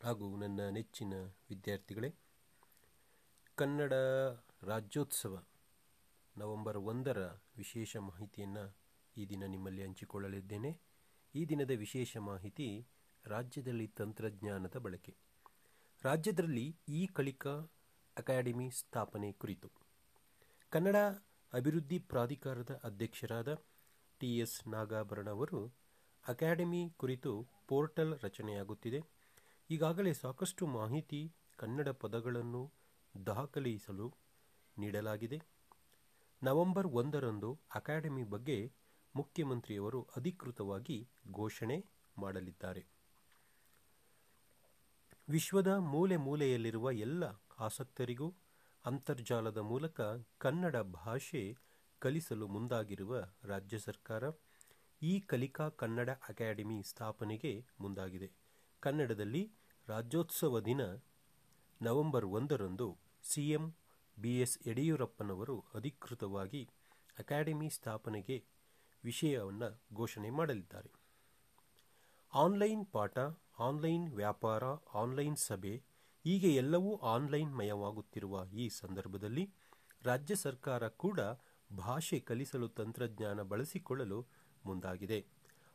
ಹಾಗೂ 0.02 0.36
ನನ್ನ 0.36 0.68
ನೆಚ್ಚಿನ 0.68 1.14
ವಿದ್ಯಾರ್ಥಿಗಳೇ, 1.24 2.14
ಕನ್ನಡ 3.54 3.92
ರಾಜ್ಯೋತ್ಸವ 4.62 5.44
ನವೆಂಬರ್ 6.36 6.76
ಒಂದರ 6.76 7.18
ವಿಶೇಷ 7.56 7.96
ಮಾಹಿತಿಯನ್ನು 7.96 8.76
ಈ 9.16 9.26
ದಿನ 9.26 9.44
ನಿಮ್ಮಲ್ಲಿ 9.46 9.82
ಹಂಚಿಕೊಳ್ಳಲಿದ್ದೇನೆ. 9.82 10.80
ಈ 11.34 11.44
ದಿನದ 11.44 11.70
ವಿಶೇಷ 11.70 12.16
ಮಾಹಿತಿ 12.16 12.86
ರಾಜ್ಯದಲ್ಲಿ 13.24 13.86
ತಂತ್ರಜ್ಞಾನದ 13.86 14.76
ಬಳಕೆ. 14.76 15.16
ರಾಜ್ಯದಲ್ಲಿ 16.04 16.76
ಈ 16.88 17.06
ಕಲಿಕಾ 17.06 17.70
ಅಕಾಡೆಮಿ 18.16 18.70
ಸ್ಥಾಪನೆ 18.70 19.32
ಕುರಿತು. 19.32 19.70
ಕನ್ನಡ 20.70 20.96
ಅಭಿವೃದ್ಧಿ 21.52 21.98
ಪ್ರಾಧಿಕಾರದ 21.98 22.80
ಅಧ್ಯಕ್ಷರಾದ 22.84 23.54
ಟಿ 24.18 24.38
ಎಸ್ 24.38 24.68
ನಾಗಾಭರಣ 24.68 25.30
ಅವರು 25.30 25.85
ಅಕಾಡೆಮಿ 26.28 26.92
ಕುರಿತು 26.96 27.48
ಪೋರ್ಟಲ್ 27.68 28.20
ರಚನೆಯಾಗುತ್ತಿದೆ. 28.22 29.00
ಈಗಾಗಲೇ 29.70 30.12
ಸಾಕಷ್ಟು 30.12 30.66
ಮಾಹಿತಿ 30.66 31.32
ಕನ್ನಡ 31.56 31.88
ಪದಗಳನ್ನು 31.88 32.72
ದಾಖಲಿಸಲು 33.26 34.14
ನೀಡಲಾಗಿದೆ. 34.78 35.38
ನವೆಂಬರ್ 36.42 36.86
ಒಂದರಂದು 36.86 37.60
ಅಕಾಡೆಮಿ 37.74 38.22
ಬಗ್ಗೆ 38.24 38.72
ಮುಖ್ಯಮಂತ್ರಿಯವರು 39.14 40.08
ಅಧಿಕೃತವಾಗಿ 40.16 41.08
ಘೋಷಣೆ 41.32 41.84
ಮಾಡಲಿದ್ದಾರೆ. 42.18 42.86
ವಿಶ್ವದ 45.28 45.66
ಮೂಲೆ 45.66 46.16
ಮೂಲೆಯಲ್ಲಿರುವ 46.16 46.90
ಎಲ್ಲ 46.90 47.24
ಆಸಕ್ತರಿಗೂ 47.58 48.34
ಅಂತರ್ಜಾಲದ 48.84 49.58
ಮೂಲಕ 49.58 50.00
ಕನ್ನಡ 50.38 50.76
ಭಾಷೆ 50.76 51.56
ಕಲಿಸಲು 51.98 52.48
ಮುಂದಾಗಿರುವ 52.48 53.20
ರಾಜ್ಯ 53.44 53.78
ಸರ್ಕಾರ 53.78 54.24
ಈ 55.02 55.20
ಕಲಿಕಾ 55.20 55.68
ಕನ್ನಡ 55.68 56.10
ಅಕಾಡೆಮಿ 56.10 56.82
ಸ್ಥಾಪನೆಗೆ 56.82 57.66
ಮುಂದಾಗಿದೆ. 57.80 58.32
ಕನ್ನಡದಲ್ಲಿ 58.80 59.52
ರಾಜ್ಯೋತ್ಸವ 59.88 60.60
ದಿನ 60.60 60.80
ನವೆಂಬರ್ 61.82 62.24
ಒಂದರಂದು 62.24 62.98
ಸಿಎಂ 63.22 63.74
ಬಿಎಸ್ 64.18 64.68
ಯಡಿಯೂರಪ್ಪನವರು 64.68 65.64
ಅಧಿಕೃತವಾಗಿ 65.74 66.68
ಅಕಾಡೆಮಿ 67.18 67.70
ಸ್ಥಾಪನೆಗೆ 67.70 68.44
ವಿಷಯವನ್ನು 69.04 69.96
ಘೋಷಣೆ 69.96 70.30
ಮಾಡಲಿದ್ದಾರೆ. 70.30 70.90
ಆನ್ಲೈನ್ 72.32 72.86
ಪಾಠ, 72.86 73.18
ಆನ್ಲೈನ್ 73.58 74.12
ವ್ಯಾಪಾರ, 74.12 74.64
ಆನ್ಲೈನ್ 74.94 75.36
ಸಭೆ 75.36 75.74
ಹೀಗೆ 76.24 76.54
ಎಲ್ಲವೂ 76.54 76.96
ಆನ್ಲೈನ್ 76.96 77.54
ಮಯವಾಗುತ್ತಿರುವ 77.56 78.44
ಈ 78.52 78.68
ಸಂದರ್ಭದಲ್ಲಿ 78.68 79.44
ರಾಜ್ಯ 80.04 80.34
ಸರ್ಕಾರ 80.36 80.88
ಕೂಡ 80.88 81.20
ಭಾಷೆ 81.72 82.20
ಕಲಿಸಲು 82.20 82.68
ತಂತ್ರಜ್ಞಾನ 82.68 83.42
ಬಳಸಿಕೊಳ್ಳಲು 83.42 84.28
ಮುಂದಾಗಿದೆ. 84.66 85.18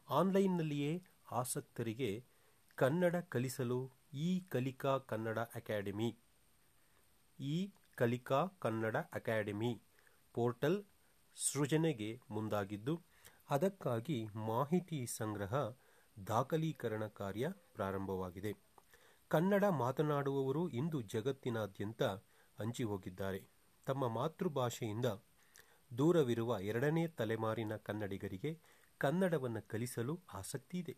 ಆನ್ಲೈನ್ನಲ್ಲಿಯೇ 0.09 0.93
ಆಸಕ್ತರಿಗೆ 1.31 2.11
ಕನ್ನಡ 2.77 3.15
ಕಲಿಸಲು 3.29 3.79
ಈ 4.21 4.29
ಕಲಿಕಾ 4.49 4.93
ಕನ್ನಡ 5.11 5.39
ಅಕಾಡೆಮಿ. 5.55 6.09
ಈ 7.39 7.57
ಕಲಿಕಾ 7.95 8.39
ಕನ್ನಡ 8.59 8.97
ಅಕಾಡೆಮಿ 9.13 9.71
ಪೋರ್ಟಲ್ 10.35 10.79
ಸೃಜನೆಗೆ 11.37 12.09
ಮುಂದಾಗಿದ್ದು, 12.29 12.93
ಅದಕ್ಕಾಗಿ 13.49 14.17
ಮಾಹಿತಿ 14.47 14.99
ಸಂಗ್ರಹ 15.17 15.53
ದಾಖಲೀಕರಣ 16.17 17.03
ಕಾರ್ಯ 17.19 17.45
ಪ್ರಾರಂಭವಾಗಿದೆ. 17.73 18.51
ಕನ್ನಡ 19.31 19.65
ಮಾತನಾಡುವವರು 19.79 20.69
ಇಂದು 20.79 21.01
ಜಗತ್ತಿನಾದ್ಯಂತ 21.13 22.03
ಹಂಚಿ 22.59 22.83
ಹೋಗಿದ್ದಾರೆ 22.83 23.39
ತಮ್ಮ 23.87 24.07
ಮಾತೃಭಾಷೆಯಿಂದ 24.15 25.07
ದೂರವಿರುವ 25.91 26.57
ಎರಡನೇ 26.61 27.03
ತಲೆಮಾರಿನ 27.19 27.73
ಕನ್ನಡಿಗರಿಗೆ 27.87 28.51
ಕನ್ನಡವನ್ನು 29.01 29.67
ಕಲಿಸಲು 29.67 30.19
ಆಸಕ್ತಿ 30.33 30.79
ಇದೆ. 30.79 30.95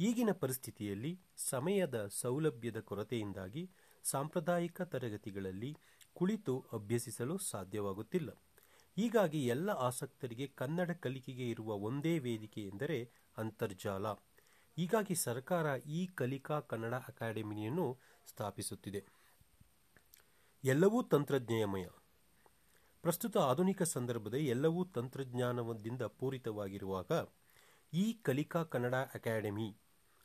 ಈಗಿನ 0.00 0.30
ಪರಿಸ್ಥಿತಿಯಲ್ಲಿ 0.32 1.20
ಸಮಯದ 1.36 2.06
ಸೌಲಭ್ಯದ 2.06 2.80
ಕೊರತೆಯಿಂದಾಗಿ 2.80 3.70
ಸಾಂಪ್ರದಾಯಿಕ 4.02 4.82
ತರಗತಿಗಳಲ್ಲಿ 4.82 5.76
ಕುಳಿತು 6.14 6.64
ಅಭ್ಯಸಿಸಲು 6.72 7.38
ಸಾಧ್ಯವಾಗುತ್ತಿಲ್ಲ. 7.38 8.30
ಹೀಗಾಗಿ 8.96 9.46
ಎಲ್ಲ 9.46 9.70
ಆಸಕ್ತರಿಗೆ 9.70 10.46
ಕನ್ನಡ 10.46 10.90
ಕಲಿಕೆಗೆ 10.90 11.48
ಇರುವ 11.48 11.74
ಒಂದೇ 11.74 12.18
ವೇದಿಕೆ 12.18 12.62
ಎಂದರೆ 12.66 13.10
ಅಂತರ್ಜಾಲ. 13.36 14.12
ಹೀಗಾಗಿ 14.76 15.14
ಸರ್ಕಾರ 15.14 15.80
ಈ 15.80 16.06
ಕಲಿಕಾ 16.06 16.60
ಕನ್ನಡ 16.60 16.94
ಅಕಾಡೆಮಿಯನ್ನು 16.94 17.98
ಸ್ಥಾಪಿಸುತ್ತಿದೆ. 18.26 19.04
ಎಲ್ಲವೂ 20.64 21.02
ತಂತ್ರಜ್ಞೇಯಮಯ. 21.02 21.86
ಪ್ರಸ್ತುತ 23.04 23.36
ಆಧುನಿಕ 23.36 23.82
ಸಂದರ್ಭದ 23.82 24.34
ಎಲ್ಲವೂ 24.34 24.84
ತಂತ್ರಜ್ಞಾನದಿಂದ 24.84 26.02
ಪೂರಿತವಾಗಿರುವಾಗ 26.02 27.12
ಈ 27.92 28.12
ಕಲಿಕಾ 28.12 28.62
ಕನ್ನಡ 28.62 28.94
ಅಕಾಡೆಮಿ 28.94 29.76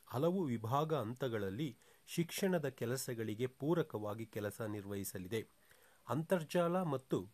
ಹಲವು 0.07 0.43
ವಿಭಾಗ 0.43 0.93
ಹಂತಗಳಲ್ಲಿ 0.93 1.77
ಶಿಕ್ಷಣದ 2.07 2.69
ಕೆಲಸಗಳಿಗೆ 2.69 3.47
ಪೂರಕವಾಗಿ 3.47 4.25
ಕೆಲಸ 4.25 4.61
ನಿರ್ವಹಿಸಲಿದೆ. 4.61 5.47
ಅಂತರ್ಜಾಲ 6.09 6.83
ಮತ್ತು 6.83 7.29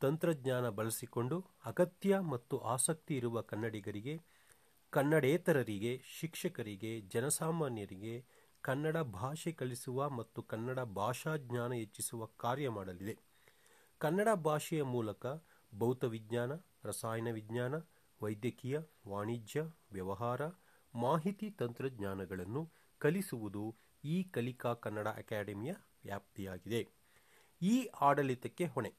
ತಂತ್ರಜ್ಞಾನ 0.00 0.68
ಬಳಸಿಕೊಂಡು 0.68 1.46
ಅಗತ್ಯ 1.64 2.18
ಮತ್ತು 2.18 2.58
ಆಸಕ್ತಿ 2.58 3.16
ಇರುವ 3.16 3.40
ಕನ್ನಡಿಗರಿಗೆ, 3.40 4.20
ಕನ್ನಡೇತರರಿಗೆ, 4.90 6.02
ಶಿಕ್ಷಕರಿಗೆ, 6.20 7.00
ಜನಸಾಮಾನ್ಯರಿಗೆ 7.00 8.24
ಕನ್ನಡ 8.62 8.96
ಭಾಷೆ 8.96 9.52
ಕಲಿಸುವ 9.52 10.10
ಮತ್ತು 10.10 10.42
ಕನ್ನಡ 10.42 10.78
ಭಾಷಾ 10.80 11.36
ಜ್ಞಾನ 11.36 11.72
ಹೆಚ್ಚಿಸುವ 11.72 12.26
ಕಾರ್ಯ 12.26 12.68
ಮಾಡಲಿದೆ. 12.68 13.33
ಕನ್ನಡ 14.04 14.28
ಭಾಷೆಯ 14.34 14.82
ಮೂಲಕ 14.82 15.26
ಭೌತ 15.78 16.04
ವಿಜ್ಞಾನ, 16.04 16.52
ರಸಾಯನ 16.84 17.28
ವಿಜ್ಞಾನ, 17.30 17.74
ವೈದ್ಯಕೀಯ, 18.22 18.78
ವಾಣಿಜ್ಯ, 19.08 19.62
ವ್ಯವಹಾರ, 19.92 20.40
ಮಾಹಿತಿ 20.94 21.50
ತಂತ್ರಜ್ಞಾನಗಳನ್ನು 21.50 22.70
ಕಲಿಸುವುದು 22.98 23.76
ಈ 24.04 24.22
ಕಲಿಕಾ 24.22 24.74
ಕನ್ನಡ 24.74 25.08
ಅಕಾಡೆಮಿಯ 25.08 25.74
ವ್ಯಾಪ್ತಿಯಾಗಿದೆ. 26.04 26.88
ಈ 27.62 27.84
ಆಡಳಿತಕ್ಕೆ 28.00 28.66
ಹೊಣೆ. 28.66 28.94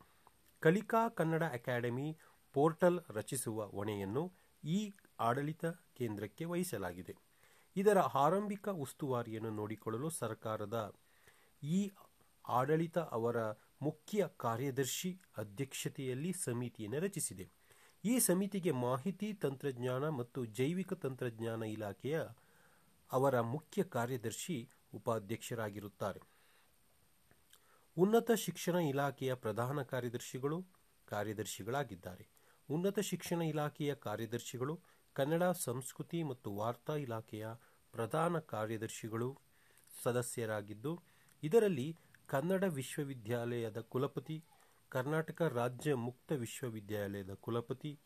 ಕಲಿಕಾ 0.60 1.10
ಕನ್ನಡ 1.10 1.44
ಅಕಾಡೆಮಿ 1.44 2.18
ಪೋರ್ಟಲ್ 2.54 3.00
ರಚಿಸುವ 3.10 3.66
ಹೊಣೆಯನ್ನು 3.66 4.34
ಈ 4.64 4.94
ಆಡಳಿತ 5.20 5.66
ಕೇಂದ್ರಕ್ಕೆ 5.66 6.46
ವಹಿಸಲಾಗಿದೆ. 6.46 7.16
ಇದರ 7.76 7.98
ಆರಂಭಿಕ 7.98 8.70
ಉಸ್ತುವಾರಿಯನ್ನು 8.70 9.50
ನೋಡಿಕೊಳ್ಳಲು 9.50 10.10
ಸರ್ಕಾರದ 10.10 10.96
ಈ 11.64 11.92
ಆಡಳಿತ 12.48 12.98
ಅವರ 12.98 13.36
ಮುಖ್ಯ 13.86 14.28
ಕಾರ್ಯದರ್ಶಿ 14.38 15.10
ಅಧ್ಯಕ್ಷತೆಯಲ್ಲಿ 15.38 16.32
ಸಮಿತಿಯನ್ನು 16.46 17.00
ರಚಿಸಿದೆ. 17.00 17.46
ಈ 18.04 18.14
ಸಮಿತಿಗೆ 18.20 18.72
ಮಾಹಿತಿ, 18.72 19.34
ತಂತ್ರಜ್ಞಾನ 19.34 20.06
ಮತ್ತು 20.20 20.40
ಜೈವಿಕ 20.58 20.94
ತಂತ್ರಜ್ಞಾನ 20.94 21.64
ಇಲಾಖೆಯ 21.76 22.18
ಅವರ 23.12 23.36
ಮುಖ್ಯ 23.56 23.84
ಕಾರ್ಯದರ್ಶಿ 23.96 24.58
ಉಪಾಧ್ಯಕ್ಷರಾಗಿರುತ್ತಾರೆ. 24.94 26.22
ಉನ್ನತ 27.98 28.32
ಶಿಕ್ಷಣ 28.46 28.78
ಇಲಾಖೆಯ 28.92 29.34
ಪ್ರಧಾನ 29.44 29.82
ಕಾರ್ಯದರ್ಶಿಗಳು 29.82 30.58
ಕಾರ್ಯದರ್ಶಿಗಳಾಗಿದ್ದಾರೆ. 31.08 32.26
ಉನ್ನತ 32.70 33.00
ಶಿಕ್ಷಣ 33.00 33.42
ಇಲಾಖೆಯ 33.42 33.92
ಕಾರ್ಯದರ್ಶಿಗಳು, 34.06 34.76
ಕನ್ನಡ 35.16 35.44
ಸಂಸ್ಕೃತಿ 35.66 36.20
ಮತ್ತು 36.24 36.50
ವಾರ್ತಾ 36.56 36.96
ಇಲಾಖೆಯ 37.06 37.48
ಪ್ರಧಾನ 37.94 38.40
ಕಾರ್ಯದರ್ಶಿಗಳು 38.54 39.30
ಸದಸ್ಯರಾಗಿದ್ದು, 40.04 40.94
ಇದರಲ್ಲಿ 41.44 41.88
ಕನ್ನಡ 42.28 42.64
ವಿಶ್ವವಿದ್ಯಾಲಯದ 42.64 43.80
ಕುಲಪತಿ, 43.80 44.44
ಕರ್ನಾಟಕ 44.90 45.42
ರಾಜ್ಯ 45.42 45.94
ಮುಕ್ತ 45.94 46.32
ವಿಶ್ವವಿದ್ಯಾಲಯದ 46.32 47.34
ಕುಲಪತಿ, 47.34 48.00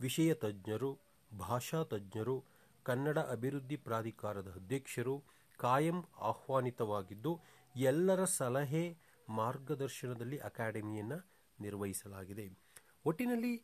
ವಿಷಯ 0.00 0.34
ತಜ್ಞರು, 0.34 0.98
ಭಾಷಾ 1.38 1.82
ತಜ್ಞರು, 1.82 2.44
ಕನ್ನಡ 2.82 3.18
ಅಭಿವೃದ್ಧಿ 3.18 3.76
ಪ್ರಾಧಿಕಾರದ 3.76 4.48
ಅಧ್ಯಕ್ಷರು 4.56 5.24
ಕಾಯಂ 5.58 6.04
ಆಹ್ವಾನಿತವಾಗಿದ್ದು, 6.18 7.40
ಎಲ್ಲರ 7.76 8.24
ಸಲಹೆ 8.24 8.98
ಮಾರ್ಗದರ್ಶನದಲ್ಲಿ 9.28 10.38
ಅಕಾಡೆಮಿಯನ್ನು 10.38 11.30
ನಿರ್ವಹಿಸಲಾಗಿದೆ. 11.60 12.58
ಒಟ್ಟಿನಲ್ಲಿ 13.04 13.62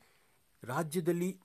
ರಾಜ್ಯದಲ್ಲಿ 0.62 1.40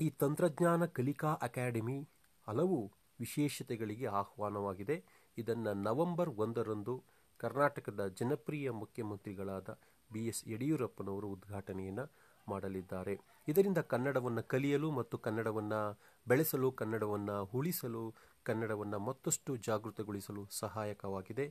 ಈ 0.00 0.10
ತಂತ್ರಜ್ಞಾನ 0.10 0.86
ಕಲಿಕಾ 0.86 1.28
ಅಕಾಡೆಮಿ 1.28 2.08
ಹಲವು 2.48 2.92
ವಿಶೇಷತೆಗಳಿಗೆ 3.20 4.06
ಆಹ್ವಾನವಾಗಿದೆ. 4.06 5.04
ಇದನ್ನು 5.38 5.74
ನವೆಂಬರ್ 5.74 6.30
ಒಂದರಂದು 6.30 7.11
ಕರ್ನಾಟಕದ 7.42 8.06
ಜನಪ್ರಿಯ 8.20 8.70
ಮುಖ್ಯಮಂತ್ರಿಗಳಾದ 8.70 9.78
ಬಿ 10.12 10.26
ಎಸ್ 10.26 10.48
ಯಡಿಯೂರಪ್ಪನವರು 10.48 11.28
ಉದ್ಘಾಟನೆಯನ್ನು 11.28 12.04
ಮಾಡಲಿದ್ದಾರೆ. 12.48 13.14
ಇದರಿಂದ 13.48 13.78
ಕನ್ನಡವನ್ನು 13.78 14.42
ಕಲಿಯಲು 14.42 14.90
ಮತ್ತು 14.90 15.18
ಕನ್ನಡವನ್ನು 15.18 15.80
ಬೆಳೆಸಲು, 16.28 16.72
ಕನ್ನಡವನ್ನು 16.72 17.36
ಉಳಿಸಲು, 17.54 18.14
ಕನ್ನಡವನ್ನು 18.42 18.98
ಮತ್ತಷ್ಟು 18.98 19.56
ಜಾಗೃತಗೊಳಿಸಲು 19.56 20.48
ಸಹಾಯಕವಾಗಿದೆ. 20.50 21.46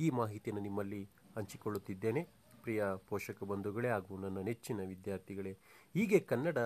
ಈ 0.00 0.10
ಮಾಹಿತಿಯನ್ನು 0.10 0.62
ನಿಮ್ಮಲ್ಲಿ 0.62 1.02
ಹಂಚಿಕೊಳ್ಳುತ್ತಿದ್ದೇನೆ. 1.36 2.22
ಪ್ರಿಯ 2.62 2.84
ಪೋಷಕ 3.08 3.44
ಬಂಧುಗಳೇ 3.44 3.88
ಹಾಗೂ 3.88 4.16
ನನ್ನ 4.16 4.38
ನೆಚ್ಚಿನ 4.38 4.80
ವಿದ್ಯಾರ್ಥಿಗಳೇ, 4.88 5.52
ಹೀಗೆ 5.94 6.18
ಕನ್ನಡ 6.20 6.58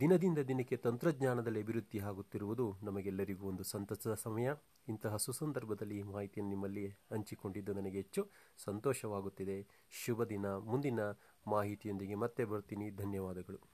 ದಿನದಿಂದ 0.00 0.38
ದಿನಕ್ಕೆ 0.38 0.76
ತಂತ್ರಜ್ಞಾನದಲ್ಲಿ 0.76 1.60
ಅಭಿವೃದ್ಧಿ 1.60 1.98
ಆಗುತ್ತಿರುವುದು 2.00 2.66
ನಮಗೆಲ್ಲರಿಗೂ 2.82 3.48
ಒಂದು 3.48 3.64
ಸಂತಸದ 3.64 4.14
ಸಮಯ. 4.14 4.50
ಇಂತಹ 4.88 5.16
ಸುಸಂದರ್ಭದಲ್ಲಿ 5.16 5.98
ಈ 5.98 6.02
ಮಾಹಿತಿಯನ್ನು 6.02 6.50
ನಿಮ್ಮಲ್ಲಿ 6.50 6.88
ಹಂಚಿಕೊಂಡಿದ್ದು 6.88 7.72
ನನಗೆ 7.72 7.96
ಹೆಚ್ಚು 7.96 8.30
ಸಂತೋಷವಾಗುತ್ತಿದೆ. 8.58 9.86
ಶುಭ 9.90 10.22
ದಿನ. 10.22 10.46
ಮುಂದಿನ 10.46 11.00
ಮಾಹಿತಿಯೊಂದಿಗೆ 11.46 12.14
ಮತ್ತೆ 12.14 12.44
ಬರ್ತೀನಿ. 12.44 12.90
ಧನ್ಯವಾದಗಳು. 12.90 13.71